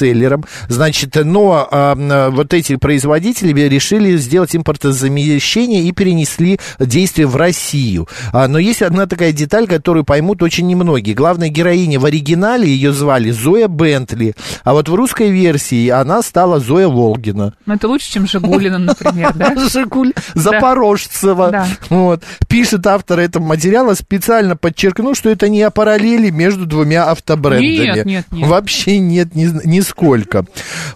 [0.67, 8.08] Значит, но м, вот эти производители решили сделать импортозамещение и перенесли действие в Россию.
[8.34, 11.15] А, но есть одна такая деталь, которую поймут очень немногие.
[11.15, 16.60] Главная героиня в оригинале ее звали Зоя Бентли, а вот в русской версии она стала
[16.60, 17.54] Зоя Волгина.
[17.65, 19.56] Ну, это лучше, чем Жигулина, например, да?
[19.69, 21.67] Жигуль Запорожцева.
[21.89, 22.23] Вот.
[22.47, 27.95] Пишет автор этого материала, специально подчеркнул, что это не о параллели между двумя автобрендами.
[27.95, 28.47] Нет, нет, нет.
[28.47, 29.45] Вообще нет, ни,
[29.82, 30.46] нисколько.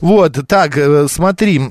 [0.02, 1.62] Вот, так, э, смотри.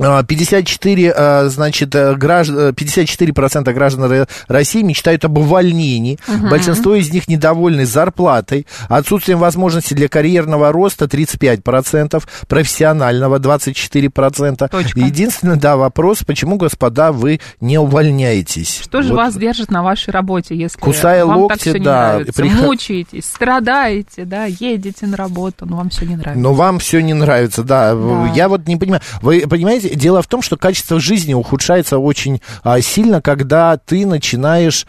[0.00, 6.18] А, 54, а, значит, э, граждан, 54% граждан Ро- России мечтают об увольнении.
[6.50, 14.68] Большинство из них недовольны зарплатой, отсутствием возможности для карьерного роста 35%, профессионального 24%.
[14.70, 15.00] Точка.
[15.00, 18.80] Единственный, да, вопрос, почему, господа, вы не увольняетесь?
[18.82, 19.16] Что же Вот.
[19.16, 22.32] вас держит на вашей работе, если Кусая вам локти, так все не да, нравится?
[22.42, 26.42] приход- Мучаетесь, страдаете, да, едете на работу, но вам все не нравится.
[26.42, 27.94] Но вам все не нравится, да.
[27.94, 28.32] Да.
[28.34, 29.02] Я вот не понимаю.
[29.20, 34.86] Вы понимаете, дело в том, что качество жизни ухудшается очень а, сильно, когда ты начинаешь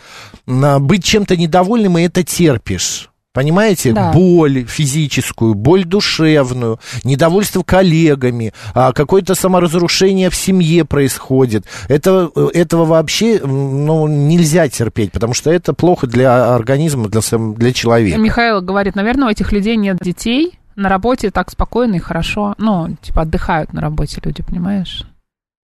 [0.47, 3.09] а, быть чем-то недовольным и это терпишь.
[3.33, 3.93] Понимаете?
[3.93, 4.11] Да.
[4.11, 11.65] Боль физическую, боль душевную, недовольство коллегами, а, какое-то саморазрушение в семье происходит.
[11.87, 17.21] Это, этого вообще ну, нельзя терпеть, потому что это плохо для организма, для,
[17.55, 18.19] для человека.
[18.19, 22.55] Михаил говорит, наверное, у этих людей нет детей, на работе так спокойно и хорошо.
[22.57, 25.05] Ну, типа отдыхают на работе люди, понимаешь?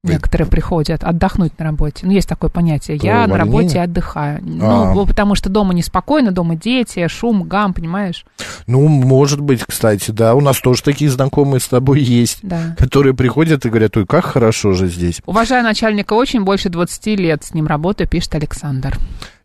[0.01, 2.05] Вы- Некоторые приходят отдохнуть на работе.
[2.05, 2.97] Ну, есть такое понятие.
[2.97, 4.37] Про Я на работе отдыхаю.
[4.37, 4.41] А.
[4.45, 8.25] Ну, вот потому что дома неспокойно, дома дети, шум, гам, понимаешь?
[8.65, 10.35] Ну, может быть, кстати, да.
[10.35, 12.77] У нас тоже такие знакомые с тобой есть, Да.
[12.77, 15.21] которые приходят и говорят, ой, как хорошо же здесь.
[15.25, 18.97] Уважаю начальника очень, больше 20 лет с ним работаю, пишет Александр.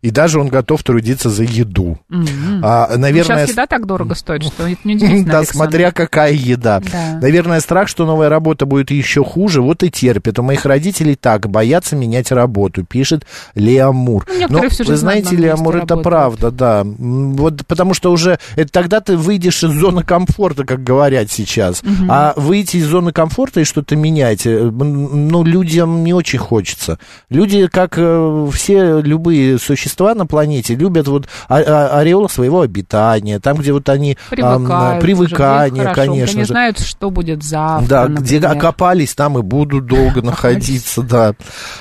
[0.05, 1.99] И даже он готов трудиться за еду.
[2.11, 2.61] М-м.
[2.63, 5.47] А, Ну, наверное, Сейчас еда так дорого стоит, что это неудивительно, Да, Александр.
[5.65, 6.81] смотря какая еда.
[6.93, 7.19] Да.
[7.23, 10.39] Наверное, страх, что новая работа будет еще хуже, вот и терпит.
[10.39, 14.27] У моих родителей так, боятся менять работу, пишет Леамур.
[14.29, 16.03] Ну, некоторые всё же вы на знаете, месте Леамур, это работают.
[16.05, 16.85] правда, да.
[16.85, 21.83] Вот потому что уже это тогда ты выйдешь из зоны комфорта, как говорят сейчас.
[22.11, 26.99] А выйти из зоны комфорта и что-то менять, э, ну, людям не очень хочется.
[27.31, 33.39] Люди, как э, все любые существа на планете, любят вот а- а- ореол своего обитания,
[33.41, 35.01] там, где вот они Привыкают.
[35.03, 36.49] привыкание, уже, где хорошо, конечно где не же.
[36.49, 38.57] знают, что будет завтра, Да, где например.
[38.59, 41.35] окопались, там и будут долго находиться, да.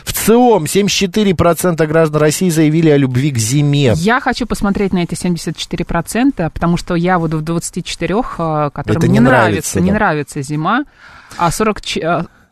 [0.04, 3.94] В ЦИОМ 74% граждан России заявили о любви к зиме.
[3.96, 9.08] Я хочу посмотреть на эти 74%, потому что я вот в 24, э, которым не,
[9.10, 10.84] не нравится, нравится, не нравится зима,
[11.38, 11.52] а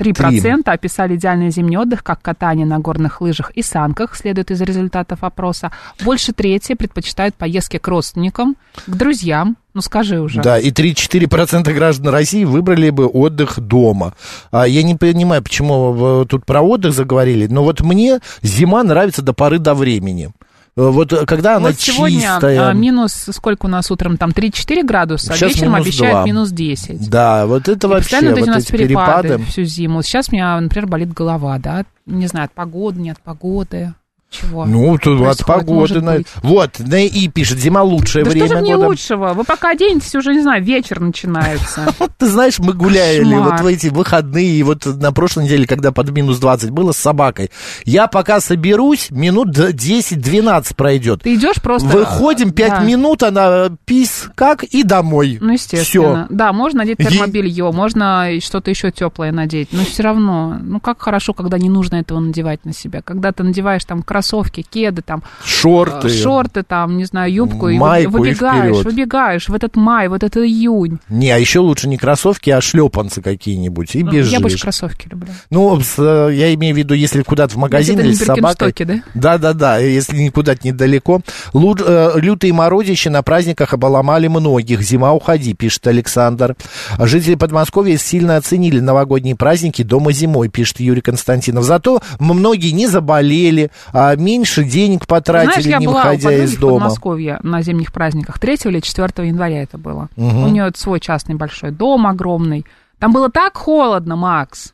[0.01, 5.23] 43% описали идеальный зимний отдых, как катание на горных лыжах и санках, следует из результатов
[5.23, 5.71] опроса.
[6.03, 10.41] Больше трети предпочитают поездки к родственникам, к друзьям, ну скажи уже.
[10.41, 14.13] Да, и 34% граждан России выбрали бы отдых дома.
[14.51, 19.21] А, я не понимаю, почему вы тут про отдых заговорили, но вот мне зима нравится
[19.21, 20.31] до поры до времени.
[20.77, 22.69] Э, Вот э, когда она Вот сегодня чистая.
[22.69, 26.25] а, минус, сколько у нас утром, там 3-4 градуса, а Сейчас вечером минус обещают два.
[26.25, 27.10] минус 10.
[27.10, 29.38] Да, вот это И вообще, постоянно вот вот эти перепады.
[29.45, 30.01] всю зиму.
[30.01, 33.93] Сейчас у меня, например, болит голова, да, не знаю, от погоды, не от погоды.
[34.32, 34.65] Чего?
[34.65, 36.00] Ну, тут от погоды.
[36.02, 36.20] на-?
[36.41, 38.88] Вот, на и пишет, зима лучшее Да время что же мне года.
[38.88, 39.34] лучшего?
[39.34, 41.94] Вы пока оденетесь, уже, не знаю, вечер начинается.
[42.00, 45.91] Вот ты знаешь, мы гуляли вот в эти выходные, и вот на прошлой неделе, когда
[45.91, 47.52] под минус 20 было с собакой.
[47.86, 51.24] Я пока соберусь, минут д- 10-12 пройдет.
[51.24, 51.88] Ты идешь просто...
[51.89, 52.80] Выходим, 5 Да.
[52.82, 55.38] минут, она пис, как, и домой.
[55.41, 56.28] Ну, естественно.
[56.30, 59.70] Да, можно надеть термобелье, можно что-то еще теплое надеть.
[59.74, 63.02] Но все равно, ну как хорошо, когда не нужно этого надевать на себя.
[63.02, 66.07] Когда ты надеваешь там кроссовки, кеды, там Шорты.
[66.07, 68.86] э, шорты, там, не знаю, юбку, и Майку и выбегаешь, вперед.
[68.86, 70.99] выбегаешь в этот май, вот этот июнь.
[71.10, 73.95] Не, а еще лучше не кроссовки, а шлепанцы какие-нибудь.
[73.95, 74.31] И Ну, бежишь.
[74.31, 75.29] Я больше кроссовки люблю.
[75.49, 78.67] Ну, э, я имею в виду, если куда-то в магазин или на с собакой.
[78.69, 79.01] Биркенстоке, да?
[79.15, 81.21] Да-да-да, если никуда недалеко.
[81.53, 84.81] Лу- э, лютые морозища на праздниках обломали многих.
[84.81, 86.55] Зима, уходи, пишет Александр.
[86.99, 91.63] Жители Подмосковья сильно оценили новогодние праздники дома зимой, пишет Юрий Константинов.
[91.63, 96.56] Зато многие не заболели, а меньше денег потратили, Знаешь, я не была у выходя из
[96.56, 96.74] в дома.
[96.80, 98.39] Подмосковье на зимних праздниках.
[98.39, 100.10] 3 или 4 января это было.
[100.15, 100.43] Мгм.
[100.43, 102.65] У нее свой частный большой дом огромный.
[103.00, 104.74] Там было так холодно, Макс.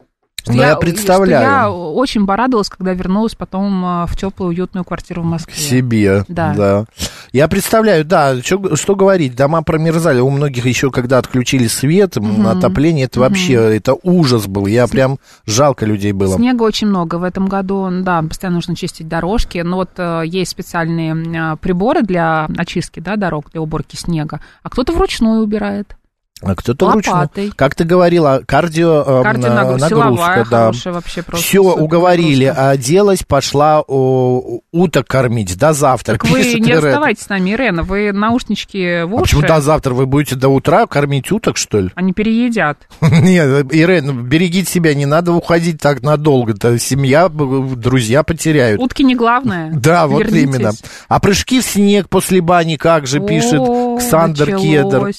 [0.53, 1.43] Что Ну, я представляю.
[1.43, 5.53] что я очень порадовалась, когда вернулась потом а, в теплую, уютную квартиру в Москве.
[5.53, 6.53] К себе, Да.
[6.55, 6.85] да.
[7.33, 12.47] Я представляю, да, чё- что говорить, дома промерзали, у многих еще, когда отключили свет, м,
[12.47, 16.35] отопление, это вообще, это ужас был, я прям, жалко людей было.
[16.35, 20.51] Снега очень много в этом году, да, постоянно нужно чистить дорожки, но вот э, есть
[20.51, 25.95] специальные а, приборы для очистки, да, дорог, для уборки снега, а кто-то вручную убирает.
[26.41, 26.85] А кто-то.
[26.85, 27.51] Лопатой.
[27.55, 30.47] Как ты говорила, кардио, э, Кардионагрузка, на- силовая, нагрузка,
[30.83, 30.91] да.
[30.91, 31.45] вообще просто.
[31.45, 32.69] Все, уговорили, нагрузка.
[32.69, 35.57] оделась, пошла о, уток кормить.
[35.57, 36.13] До завтра.
[36.13, 36.85] Так вы не Ирен.
[36.89, 39.93] оставайтесь с нами, Ирена, вы наушнички в А почему уши, до завтра?
[39.93, 41.89] Вы будете до утра кормить уток, что ли?
[41.95, 42.87] они переедят.
[43.01, 46.77] Нет, Ирен, берегите себя, не надо уходить так надолго-то.
[46.77, 48.79] Семья, б- друзья потеряют.
[48.79, 49.71] Утки не главное.
[49.73, 50.55] Да, вот Вернитесь.
[50.55, 50.71] именно.
[51.07, 55.11] А прыжки в снег после бани как же, пишет О, Ксандр Кедр.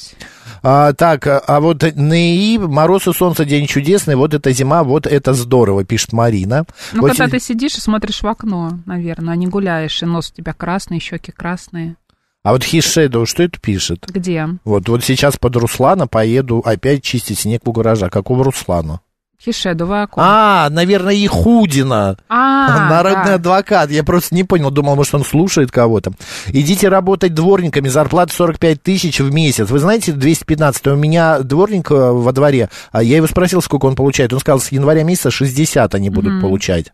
[0.63, 5.07] А, так, а, а вот НИИ, мороз и солнце, день чудесный, вот это зима, вот
[5.07, 6.65] это здорово, пишет Марина.
[6.93, 10.31] Ну, Вот когда ты сидишь и смотришь в окно, наверное, а не гуляешь, и нос
[10.33, 11.97] у тебя красный, щеки красные.
[12.43, 14.07] А вот Хишедо, что это пишет?
[14.09, 14.49] Где?
[14.65, 18.09] Вот, вот сейчас под Руслана поеду опять чистить снег у гаража.
[18.09, 19.01] Какого Руслана?
[19.45, 20.23] Хишедовое окно.
[20.27, 22.17] А, наверное, Ихудина.
[22.29, 23.35] А, Народный да.
[23.35, 23.89] адвокат.
[23.89, 26.13] Я просто не понял, думал, может, он слушает кого-то.
[26.49, 29.71] Идите работать дворниками, зарплата 45 тысяч в месяц.
[29.71, 33.95] Вы знаете, 215 у меня дворник э, во дворе, а я его спросил, сколько он
[33.95, 34.33] получает.
[34.33, 36.87] Он сказал, с января месяца 60 они будут получать.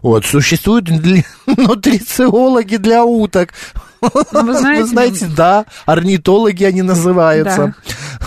[0.00, 0.88] Вот, существуют
[1.46, 3.52] нутрициологи для уток.
[4.02, 7.74] Ну, вы знаете, да, орнитологи они называются.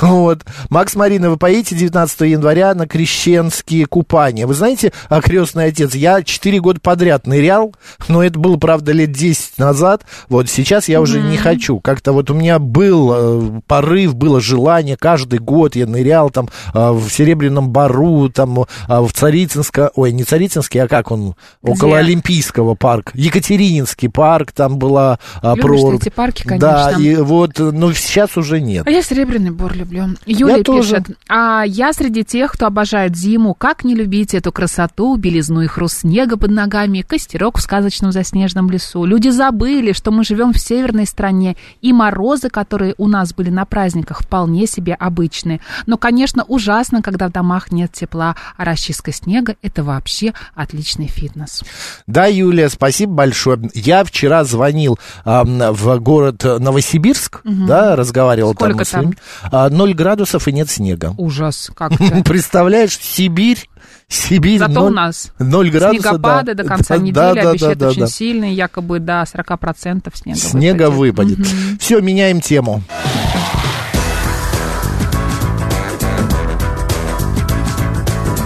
[0.02, 0.42] Вот.
[0.70, 4.48] Макс Марина, вы поедете 19 января на крещенские купания.
[4.48, 7.74] Вы знаете, а, крестный отец, я 4 года подряд нырял,
[8.08, 10.04] но это было, правда, лет 10 назад.
[10.30, 11.80] Вот сейчас я уже не хочу.
[11.80, 14.98] Как-то вот у меня был э, порыв, было желание.
[14.98, 19.92] Каждый год я нырял там э, в Серебряном Бару, там э, в Царицынско...
[19.96, 21.36] Ой, не Царицынский, а как он?
[21.62, 23.12] Около Олимпийского парка.
[23.16, 26.02] Екатерининский парк, там была ты прорубь.
[26.02, 27.02] эти парки, Да, конечно.
[27.02, 28.86] и вот, э, но сейчас уже нет.
[28.88, 30.10] А я Серебряный Бор люблю.
[30.26, 30.98] Юлия тоже.
[31.02, 35.68] пишет, а я среди тех, кто обожает зиму, как не любить эту красоту, белизну и
[35.68, 39.06] хруст снега под ногами, костерок в сказочном заснеженном лесу.
[39.06, 43.66] Люди забыли, что мы живем в северной стране, и морозы, которые у нас были на
[43.66, 45.60] праздниках, вполне себе обычные.
[45.86, 51.62] Но, конечно, ужасно, когда в домах нет тепла, а расчистка снега– это вообще отличный фитнес.
[52.08, 53.70] Да, Юлия, спасибо большое.
[53.74, 59.14] Я вчера звонил а, в город Новосибирск, да, разговаривал Сколько там.
[59.52, 61.14] А, Ноль градусов и нет снега.
[61.18, 61.98] Ужас как-то.
[62.26, 63.70] Представляешь, Сибирь,
[64.08, 66.12] Сибирь, Зато у ноль- нас ноль градусов.
[66.12, 66.64] Снегопады да.
[66.64, 68.08] до конца Да, недели да, да, обещают да, очень да.
[68.08, 70.40] сильные, якобы до 40% снега.
[70.40, 71.40] Снега выпадет.
[71.80, 72.84] Все, меняем тему.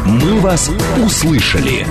[0.06, 0.70] «Мы вас
[1.06, 1.86] услышали».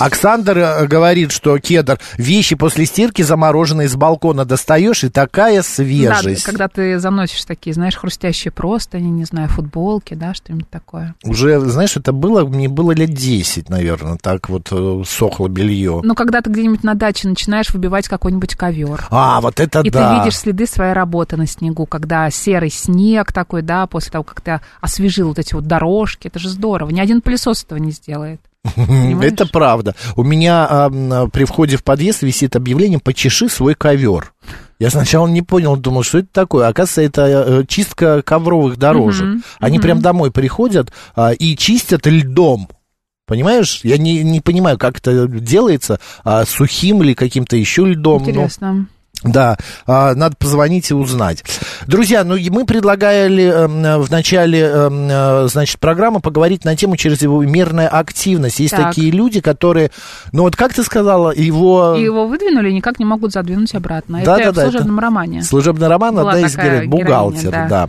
[0.00, 5.62] Оксандр э, говорит, что кедр вещи после стирки замороженные с балкона достаешь, и такая Да,
[5.62, 6.44] свежесть.
[6.44, 11.14] когда ты заносишь такие, знаешь, хрустящие простыни, не знаю, футболки, да, что-нибудь такое.
[11.24, 16.00] Уже, знаешь, это было, мне было лет 10, наверное, так вот э, сохло белье.
[16.02, 19.06] Ну, когда ты где-нибудь на даче начинаешь выбивать какой-нибудь ковер.
[19.10, 20.14] А, вот это И да.
[20.14, 24.40] ты видишь следы своей работы на снегу, когда серый снег такой, да, после того, как
[24.40, 26.90] ты освежил вот эти вот дорожки, это же здорово.
[26.90, 28.40] Ни один пылесос этого не сделает.
[28.76, 29.32] Понимаешь?
[29.32, 29.94] Это правда.
[30.16, 34.32] У меня а, при входе в подъезд висит объявление «Почеши свой ковер».
[34.78, 36.66] Я сначала не понял, думал, что это такое.
[36.66, 39.26] Оказывается, это э, чистка ковровых дорожек.
[39.26, 39.82] Мгм, Они мгм.
[39.82, 42.68] прям домой приходят а, и чистят льдом.
[43.26, 43.80] Понимаешь?
[43.84, 48.24] Я не, не понимаю, как это делается, а, сухим или каким-то еще льдом.
[48.26, 48.48] ну.
[49.22, 51.44] Да, а, надо позвонить и узнать.
[51.86, 57.88] Друзья, ну мы предлагали эм, в начале, эм, э, значит, программы поговорить на тему чрезмерная
[57.88, 58.60] активность.
[58.60, 58.88] Есть Так.
[58.88, 59.90] такие люди, которые,
[60.32, 61.96] ну вот как ты сказала, его...
[61.98, 64.22] И его выдвинули и никак не могут задвинуть обратно.
[64.24, 65.42] Да, это да, да, в служебном это романе.
[65.42, 67.66] Служебный роман, Была одна из героинь, бухгалтер, да.
[67.68, 67.88] да.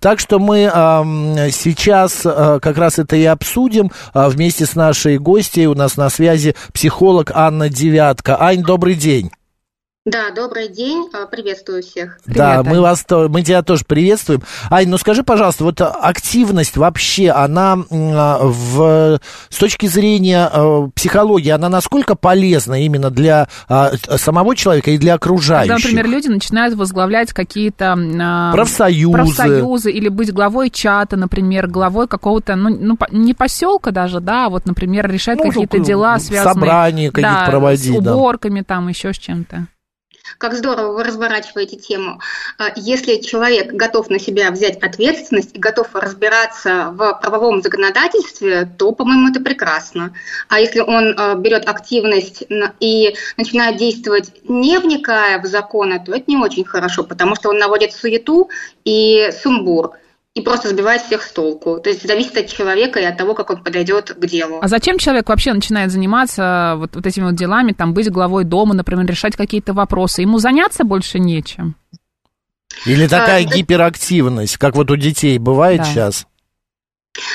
[0.00, 5.18] Так что мы эм, сейчас э, как раз это и обсудим э, вместе с нашей
[5.18, 5.66] гостьей.
[5.66, 8.40] У нас на связи психолог Анна Девятка.
[8.40, 9.30] Ань, добрый день.
[10.04, 12.18] Да, добрый день, а, приветствую всех.
[12.26, 14.42] да, мы вас, то- мы тебя тоже приветствуем.
[14.68, 21.50] Ань, ну скажи, пожалуйста, вот активность вообще, она а, в, с точки зрения э, психологии,
[21.50, 25.72] она насколько полезна именно для а, самого человека и для окружающих?
[25.72, 29.12] Когда, например, люди начинают возглавлять какие-то а, Профсоюзы.
[29.12, 34.48] профсоюзы или быть главой чата, например, главой какого-то, ну, ну, не поселка даже, да, а
[34.48, 38.16] вот, например, решать Ну, какие-то дела, связанные собрания какие-то да, проводить, с да.
[38.16, 39.68] уборками, там, еще с чем-то.
[40.38, 42.20] Как здорово вы разворачиваете тему.
[42.58, 48.92] А, Если человек готов на себя взять ответственность и готов разбираться в правовом законодательстве, то,
[48.92, 50.14] по-моему, это прекрасно.
[50.48, 52.44] А если он а, берет активность
[52.80, 57.58] и начинает действовать, не вникая в законы, то это не очень хорошо, потому что он
[57.58, 58.50] наводит суету
[58.84, 59.92] и сумбур
[60.34, 61.78] и просто сбивает всех с толку.
[61.78, 64.60] То есть зависит от человека и от того, как он подойдет к делу.
[64.62, 68.74] А зачем человек вообще начинает заниматься вот, вот этими вот делами, там, быть главой дома,
[68.74, 70.22] например, решать какие-то вопросы?
[70.22, 71.76] Ему заняться больше нечем.
[72.86, 75.84] Или такая А, гиперактивность, как вот у детей бывает Да.
[75.84, 76.26] сейчас?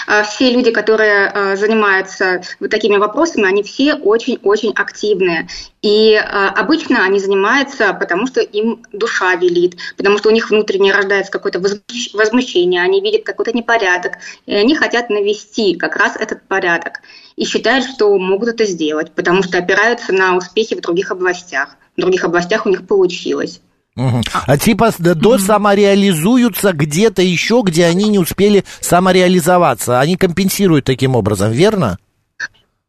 [0.07, 5.47] А, Все люди, которые а, занимаются вот такими вопросами, они все очень-очень активные.
[5.81, 10.93] И а, обычно они занимаются, потому что им душа велит, потому что у них внутренне
[10.93, 14.13] рождается какое-то возмущ- возмущение, они видят какой-то непорядок,
[14.47, 17.01] и они хотят навести как раз этот порядок.
[17.35, 21.75] И считают, что могут это сделать, потому что опираются на успехи в других областях.
[21.95, 23.61] В других областях у них получилось.
[23.97, 24.21] Мгм.
[24.45, 29.99] А типа до самореализуются где-то еще, где они не успели самореализоваться.
[29.99, 31.97] Они компенсируют таким образом, верно?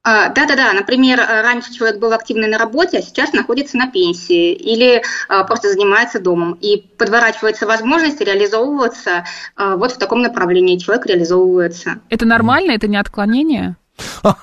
[0.05, 4.53] А, Да-да-да, например, а, раньше человек был активный на работе, а сейчас находится на пенсии
[4.53, 6.59] или а, просто занимается домом.
[6.61, 9.25] И подворачивается возможность реализовываться
[9.57, 10.77] а, вот в таком направлении.
[10.77, 12.01] Человек реализовывается.
[12.11, 13.77] Это нормально, это не отклонение?
[14.23, 14.37] А,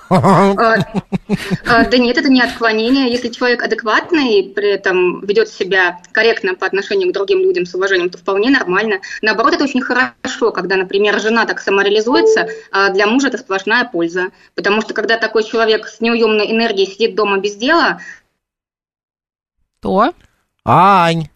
[1.66, 3.10] а, Да нет, это не отклонение.
[3.10, 8.10] Если человек адекватный, при этом ведет себя корректно по отношению к другим людям с уважением,
[8.10, 9.00] то вполне нормально.
[9.22, 14.28] Наоборот, это очень хорошо, когда, например, жена так самореализуется, а для мужа это сплошная польза.
[14.54, 18.00] Потому что когда такой человек с неуемной энергией сидит дома без дела,
[19.80, 20.12] То?
[20.64, 21.28] Ань.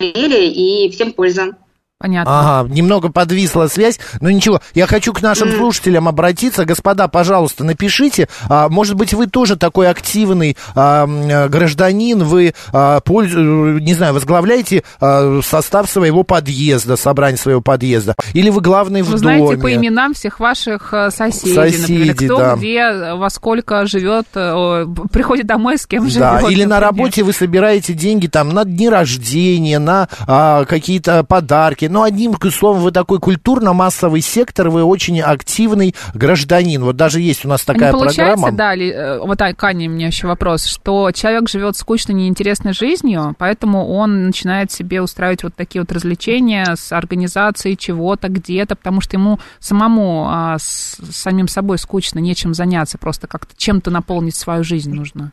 [0.00, 1.56] и всем польза.
[2.02, 2.58] Понятно.
[2.60, 4.60] Ага, немного подвисла связь, но ничего.
[4.74, 6.64] Я хочу к нашим слушателям обратиться.
[6.64, 8.28] Господа, пожалуйста, напишите.
[8.48, 13.94] А, может быть, вы тоже такой активный а, а, гражданин, вы, а, польз- э, не
[13.94, 18.16] знаю, возглавляете а, состав своего подъезда, собрание своего подъезда.
[18.32, 19.38] Или вы главный в Вы доме.
[19.38, 22.56] знаете по именам всех ваших э, соседей, Соседей, например, кто да.
[22.56, 26.50] где, э, во сколько живет, э, приходит домой, с кем Да, живет.
[26.50, 26.80] или на например.
[26.80, 31.84] работе вы собираете деньги там на дни рождения, на а, какие-то подарки.
[31.92, 36.82] Ну, одним словом, вы такой культурно-массовый сектор, вы очень активный гражданин.
[36.82, 38.56] Вот даже есть у нас А такая не получается, программа.
[38.56, 42.14] да, ли, э, вот а, к Ане у меня еще вопрос, что человек живет скучной,
[42.14, 48.74] неинтересной жизнью, поэтому он начинает себе устраивать вот такие вот развлечения с организацией чего-то где-то,
[48.74, 54.34] потому что ему самому а, с самим собой скучно, нечем заняться, просто как-то чем-то наполнить
[54.34, 55.32] свою жизнь нужно.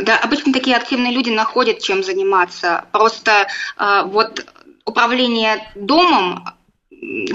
[0.00, 2.84] Да, обычно такие активные люди находят чем заниматься.
[2.92, 4.46] Просто а, вот
[4.88, 6.44] управление домом,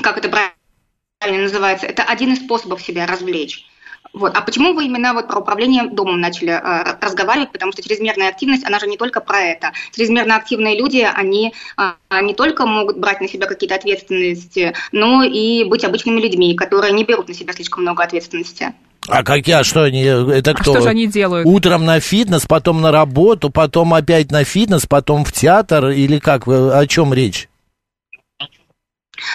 [0.01, 3.66] как это правильно называется, это один из способов себя развлечь.
[4.14, 4.38] Вот.
[4.38, 7.51] А почему вы именно вот про управление домом начали а, разговаривать?
[7.51, 9.72] Потому что чрезмерная активность, она же не только про это.
[9.91, 15.64] Чрезмерно активные люди, они а, не только могут брать на себя какие-то ответственности, но и
[15.64, 18.74] быть обычными людьми, которые не берут на себя слишком много ответственности.
[19.07, 20.72] А какие, а что они, это А кто?
[20.72, 21.45] что же они делают?
[21.47, 26.47] Утром на фитнес, потом на работу, потом опять на фитнес, потом в театр, или как,
[26.47, 27.49] о чем речь?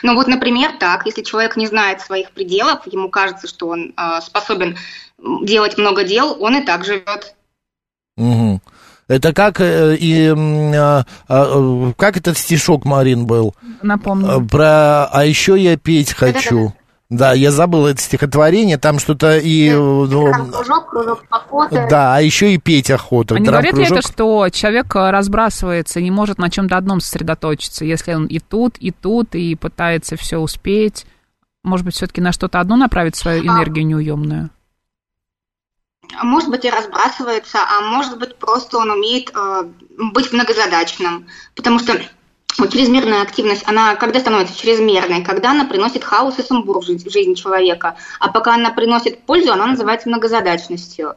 [0.02, 4.20] Ну вот, например, так, если человек не знает своих пределов, ему кажется, что он э,
[4.22, 4.76] способен
[5.42, 7.34] делать много дел, он и так живет.
[8.16, 8.60] Мгм.
[9.08, 14.28] Это как э, и а, а, э, как этот стишок Марин был Напомню.
[14.28, 16.74] Э, про а еще я петь хочу.
[17.10, 19.72] Да, я забыл это стихотворение, там что-то и...
[19.72, 21.86] Ну, кружок, кружок охоты.
[21.88, 23.34] да, а еще и петь охоту.
[23.34, 27.00] А не говорит ли это, что человек э, разбрасывается и не может на чем-то одном
[27.00, 31.06] сосредоточиться, если он и тут, и тут, и пытается все успеть?
[31.64, 34.50] Может быть, все-таки на что-то одно направить свою энергию неуемную?
[36.14, 39.64] А Может быть, и разбрасывается, а может быть, просто он умеет э,
[40.12, 41.26] быть многозадачным.
[41.54, 41.98] Потому что
[42.58, 45.24] вот чрезмерная активность, она когда становится чрезмерной?
[45.24, 47.96] Когда она приносит хаос и сумбур в жизнь человека.
[48.20, 51.14] А пока она приносит пользу, она называется многозадачностью.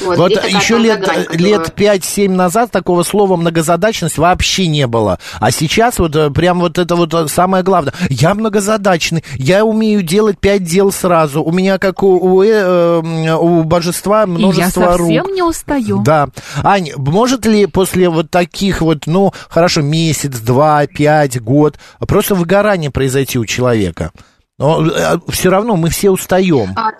[0.00, 5.18] Вот, Вот еще лет, грань, лет 5-7 назад такого слова многозадачность вообще не было.
[5.40, 7.92] А сейчас вот э, прям вот это вот э, самое главное.
[8.08, 11.42] Я многозадачный, я умею делать пять дел сразу.
[11.42, 15.34] У меня как у, у, э, э, у божества И я множество совсем рук.
[15.34, 16.02] не устаю.
[16.02, 16.28] Да.
[16.62, 22.90] Ань, может ли после вот таких вот, ну, хорошо, месяц, два, пять, год, просто выгорание
[22.90, 24.12] произойти у человека?
[24.58, 24.84] Но
[25.28, 26.72] все равно мы все устаем.
[26.76, 26.92] А,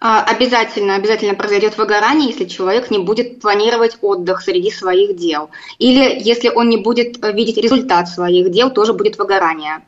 [0.00, 5.50] Обязательно, обязательно произойдет выгорание, если человек не будет планировать отдых среди своих дел.
[5.78, 9.84] Или если он не будет э, видеть результат своих дел, тоже будет выгорание.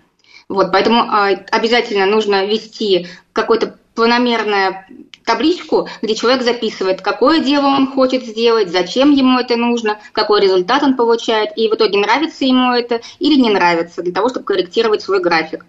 [0.50, 4.84] Вот, поэтому а, обязательно нужно вести какую-то планомерную
[5.24, 10.82] табличку, где человек записывает, какое дело он хочет сделать, зачем ему это нужно, какой результат
[10.82, 15.00] он получает, и в итоге нравится ему это или не нравится, для того, чтобы корректировать
[15.00, 15.64] свой график.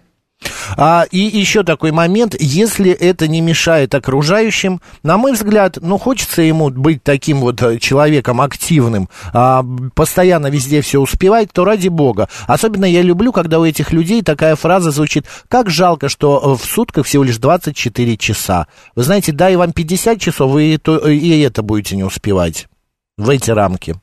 [0.76, 6.42] А, и еще такой момент, если это не мешает окружающим, на мой взгляд, ну, хочется
[6.42, 9.64] ему быть таким вот э, человеком активным, а,
[9.94, 12.28] постоянно везде все успевать, то ради бога.
[12.46, 16.66] Особенно я люблю, когда у этих людей такая фраза звучит, как жалко, что э, в
[16.66, 18.66] сутках всего лишь 24 часа.
[18.94, 22.68] Вы знаете, дай вам 50 часов, вы и, то, и это будете не успевать
[23.16, 23.96] в эти рамки.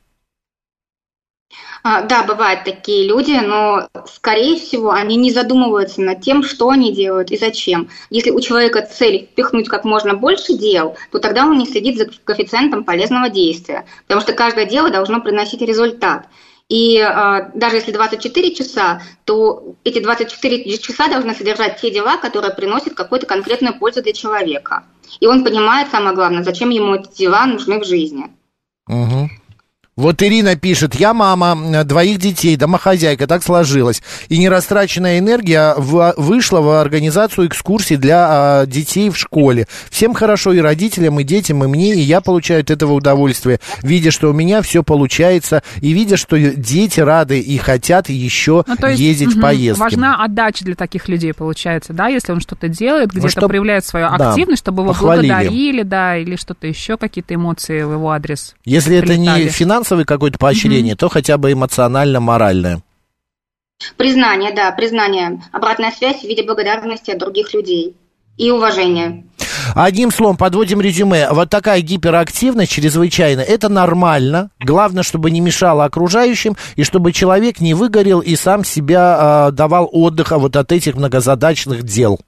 [1.83, 6.93] А, Да, бывают такие люди, но, скорее всего, они не задумываются над тем, что они
[6.93, 7.89] делают и зачем.
[8.09, 12.05] Если у человека цель впихнуть как можно больше дел, то тогда он не следит за
[12.23, 16.27] коэффициентом полезного действия, потому что каждое дело должно приносить результат.
[16.69, 22.53] И а, даже если 24 часа, то эти 24 часа должны содержать те дела, которые
[22.53, 24.85] приносят какую-то конкретную пользу для человека.
[25.19, 28.27] И он понимает, самое главное, зачем ему эти дела нужны в жизни.
[28.87, 29.29] Мгм.
[30.01, 34.01] Вот Ирина пишет, я мама двоих детей, домохозяйка, так сложилось.
[34.29, 38.25] И нерастраченная энергия в- вышла в организацию экскурсий для
[38.61, 39.67] а, детей в школе.
[39.91, 44.09] Всем хорошо, и родителям, и детям, и мне, и я получаю от этого удовольствие, видя,
[44.09, 48.99] что у меня все получается, и видя, что дети рады и хотят еще Ну, есть,
[48.99, 49.81] ездить в мгм, поездки.
[49.81, 54.07] Важна отдача для таких людей, получается, да, если он что-то делает, где-то чтоб- проявляет свою
[54.17, 55.27] да, активность, чтобы его похвалили.
[55.27, 58.55] благодарили, да, или что-то еще, какие-то эмоции в его адрес.
[58.65, 59.49] Если это не прилетали.
[59.91, 62.81] Финансовое какое-то поощрение, то хотя бы эмоционально-моральное.
[63.97, 65.41] Признание, да, признание.
[65.51, 67.95] Обратная связь в виде благодарности от других людей
[68.37, 69.25] и уважения.
[69.75, 71.27] Одним словом, подводим резюме.
[71.31, 74.49] Вот такая гиперактивность чрезвычайно, это нормально.
[74.59, 79.89] Главное, чтобы не мешало окружающим, и чтобы человек не выгорел и сам себя а, давал
[79.91, 82.19] отдыха вот от этих многозадачных дел.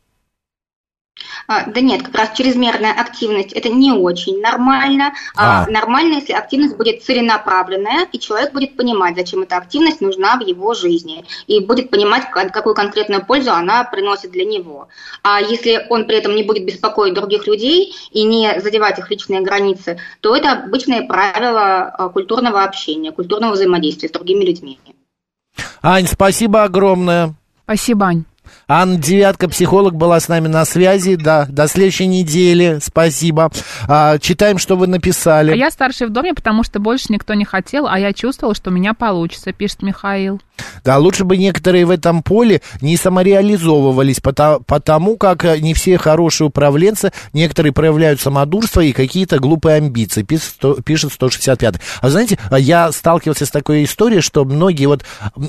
[1.47, 5.13] А, да нет, как раз чрезмерная активность это не очень нормально.
[5.35, 5.69] А, А.
[5.69, 10.73] Нормально, если активность будет целенаправленная, и человек будет понимать, зачем эта активность нужна в его
[10.73, 14.87] жизни, и будет понимать, ка- какую конкретную пользу она приносит для него.
[15.21, 19.41] А если он при этом не будет беспокоить других людей и не задевать их личные
[19.41, 24.79] границы, то это обычные правила а, культурного общения, культурного взаимодействия с другими людьми.
[25.81, 27.35] Ань, спасибо огромное.
[27.65, 28.23] Спасибо, Ань.
[28.67, 31.15] Анна Девятка, психолог, была с нами на связи.
[31.15, 32.79] Да, до следующей недели.
[32.81, 33.51] Спасибо.
[33.87, 35.51] А, читаем, что вы написали.
[35.51, 38.69] А я старший в доме, потому что больше никто не хотел, а я чувствовала, что
[38.69, 40.41] у меня получится, пишет Михаил.
[40.83, 45.97] Да, лучше бы некоторые в этом поле не самореализовывались, пота- потому как э, не все
[45.97, 51.75] хорошие управленцы, некоторые проявляют самодурство и какие-то глупые амбиции, пишет 165.
[52.01, 55.03] А знаете, а я сталкивался с такой историей, что многие вот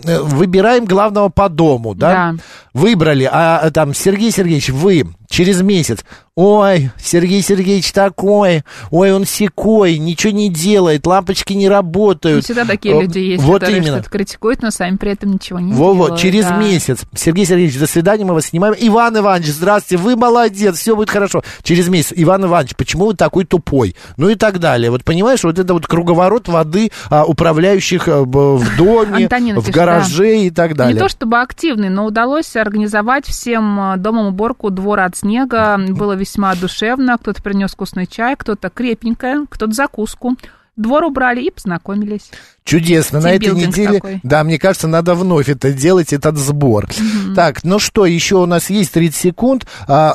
[0.05, 2.33] э, выбираем главного по дому, да?
[2.33, 2.43] Да.
[2.73, 6.05] Выбрали, а а там, Сергей Сергеевич, вы через месяц,
[6.37, 12.45] ой, Сергей Сергеевич такой, ой, он секой, ничего не делает, лампочки не Ну, работают.
[12.45, 13.97] всегда такие Э, люди есть, вот которые именно.
[13.99, 16.21] что-то критикуют, но сами при этом ничего не Во-во, делают.
[16.21, 16.57] через да.
[16.57, 17.01] месяц.
[17.17, 18.75] Сергей Сергеевич, до свидания, мы вас снимаем.
[18.79, 21.43] Иван Иванович, здравствуйте, вы молодец, все будет хорошо.
[21.63, 23.97] Через месяц, Иван Иванович, почему вы такой тупой?
[24.17, 24.91] Ну и так далее.
[24.91, 30.51] Вот понимаешь, вот это вот круговорот воды а, управляющих б- в доме, в гараже и
[30.51, 30.95] так далее.
[30.95, 32.94] Не то чтобы активный, но удалось организовать
[33.27, 35.79] всем э, домом уборку двора от снега.
[35.79, 37.19] Было весьма душевно.
[37.19, 40.37] Кто-то принес вкусный чай, кто-то крепенькое, кто-то закуску.
[40.77, 42.31] Двор убрали и познакомились.
[42.65, 43.21] Чудесно.
[43.21, 44.21] На этой неделе, такой.
[44.23, 46.89] да, мне кажется, надо вновь это делать, этот сбор.
[47.37, 49.67] Так, ну что, еще у нас есть 30 секунд.
[49.87, 50.15] А,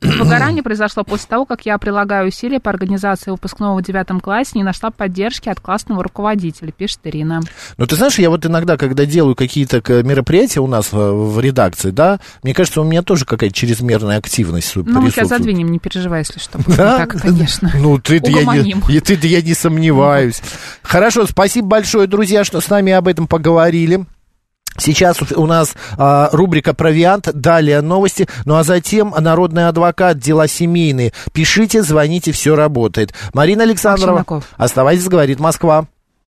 [0.00, 4.62] Выгорание произошло после того, как я прилагаю усилия по организации выпускного в девятом классе, не
[4.62, 7.40] нашла поддержки от классного руководителя, пишет Ирина.
[7.76, 11.90] Ну, ты знаешь, я вот иногда, когда делаю какие-то мероприятия у нас э, в редакции,
[11.90, 16.20] да, мне кажется, у меня тоже какая-то чрезмерная активность Ну, мы тебя задвинем, не переживай,
[16.20, 16.60] если что.
[16.68, 16.98] Да?
[16.98, 17.72] Так, конечно.
[17.74, 20.40] Ну, ты я, не, ты я не сомневаюсь.
[20.82, 24.04] Хорошо, спасибо большое, друзья, что с нами об этом поговорили.
[24.78, 31.12] Сейчас у нас а, рубрика «Провиант», далее новости, ну а затем народный адвокат, дела семейные.
[31.32, 33.12] Пишите, звоните, все работает.
[33.34, 34.24] Марина Александрова,
[34.56, 35.86] оставайтесь, говорит Москва.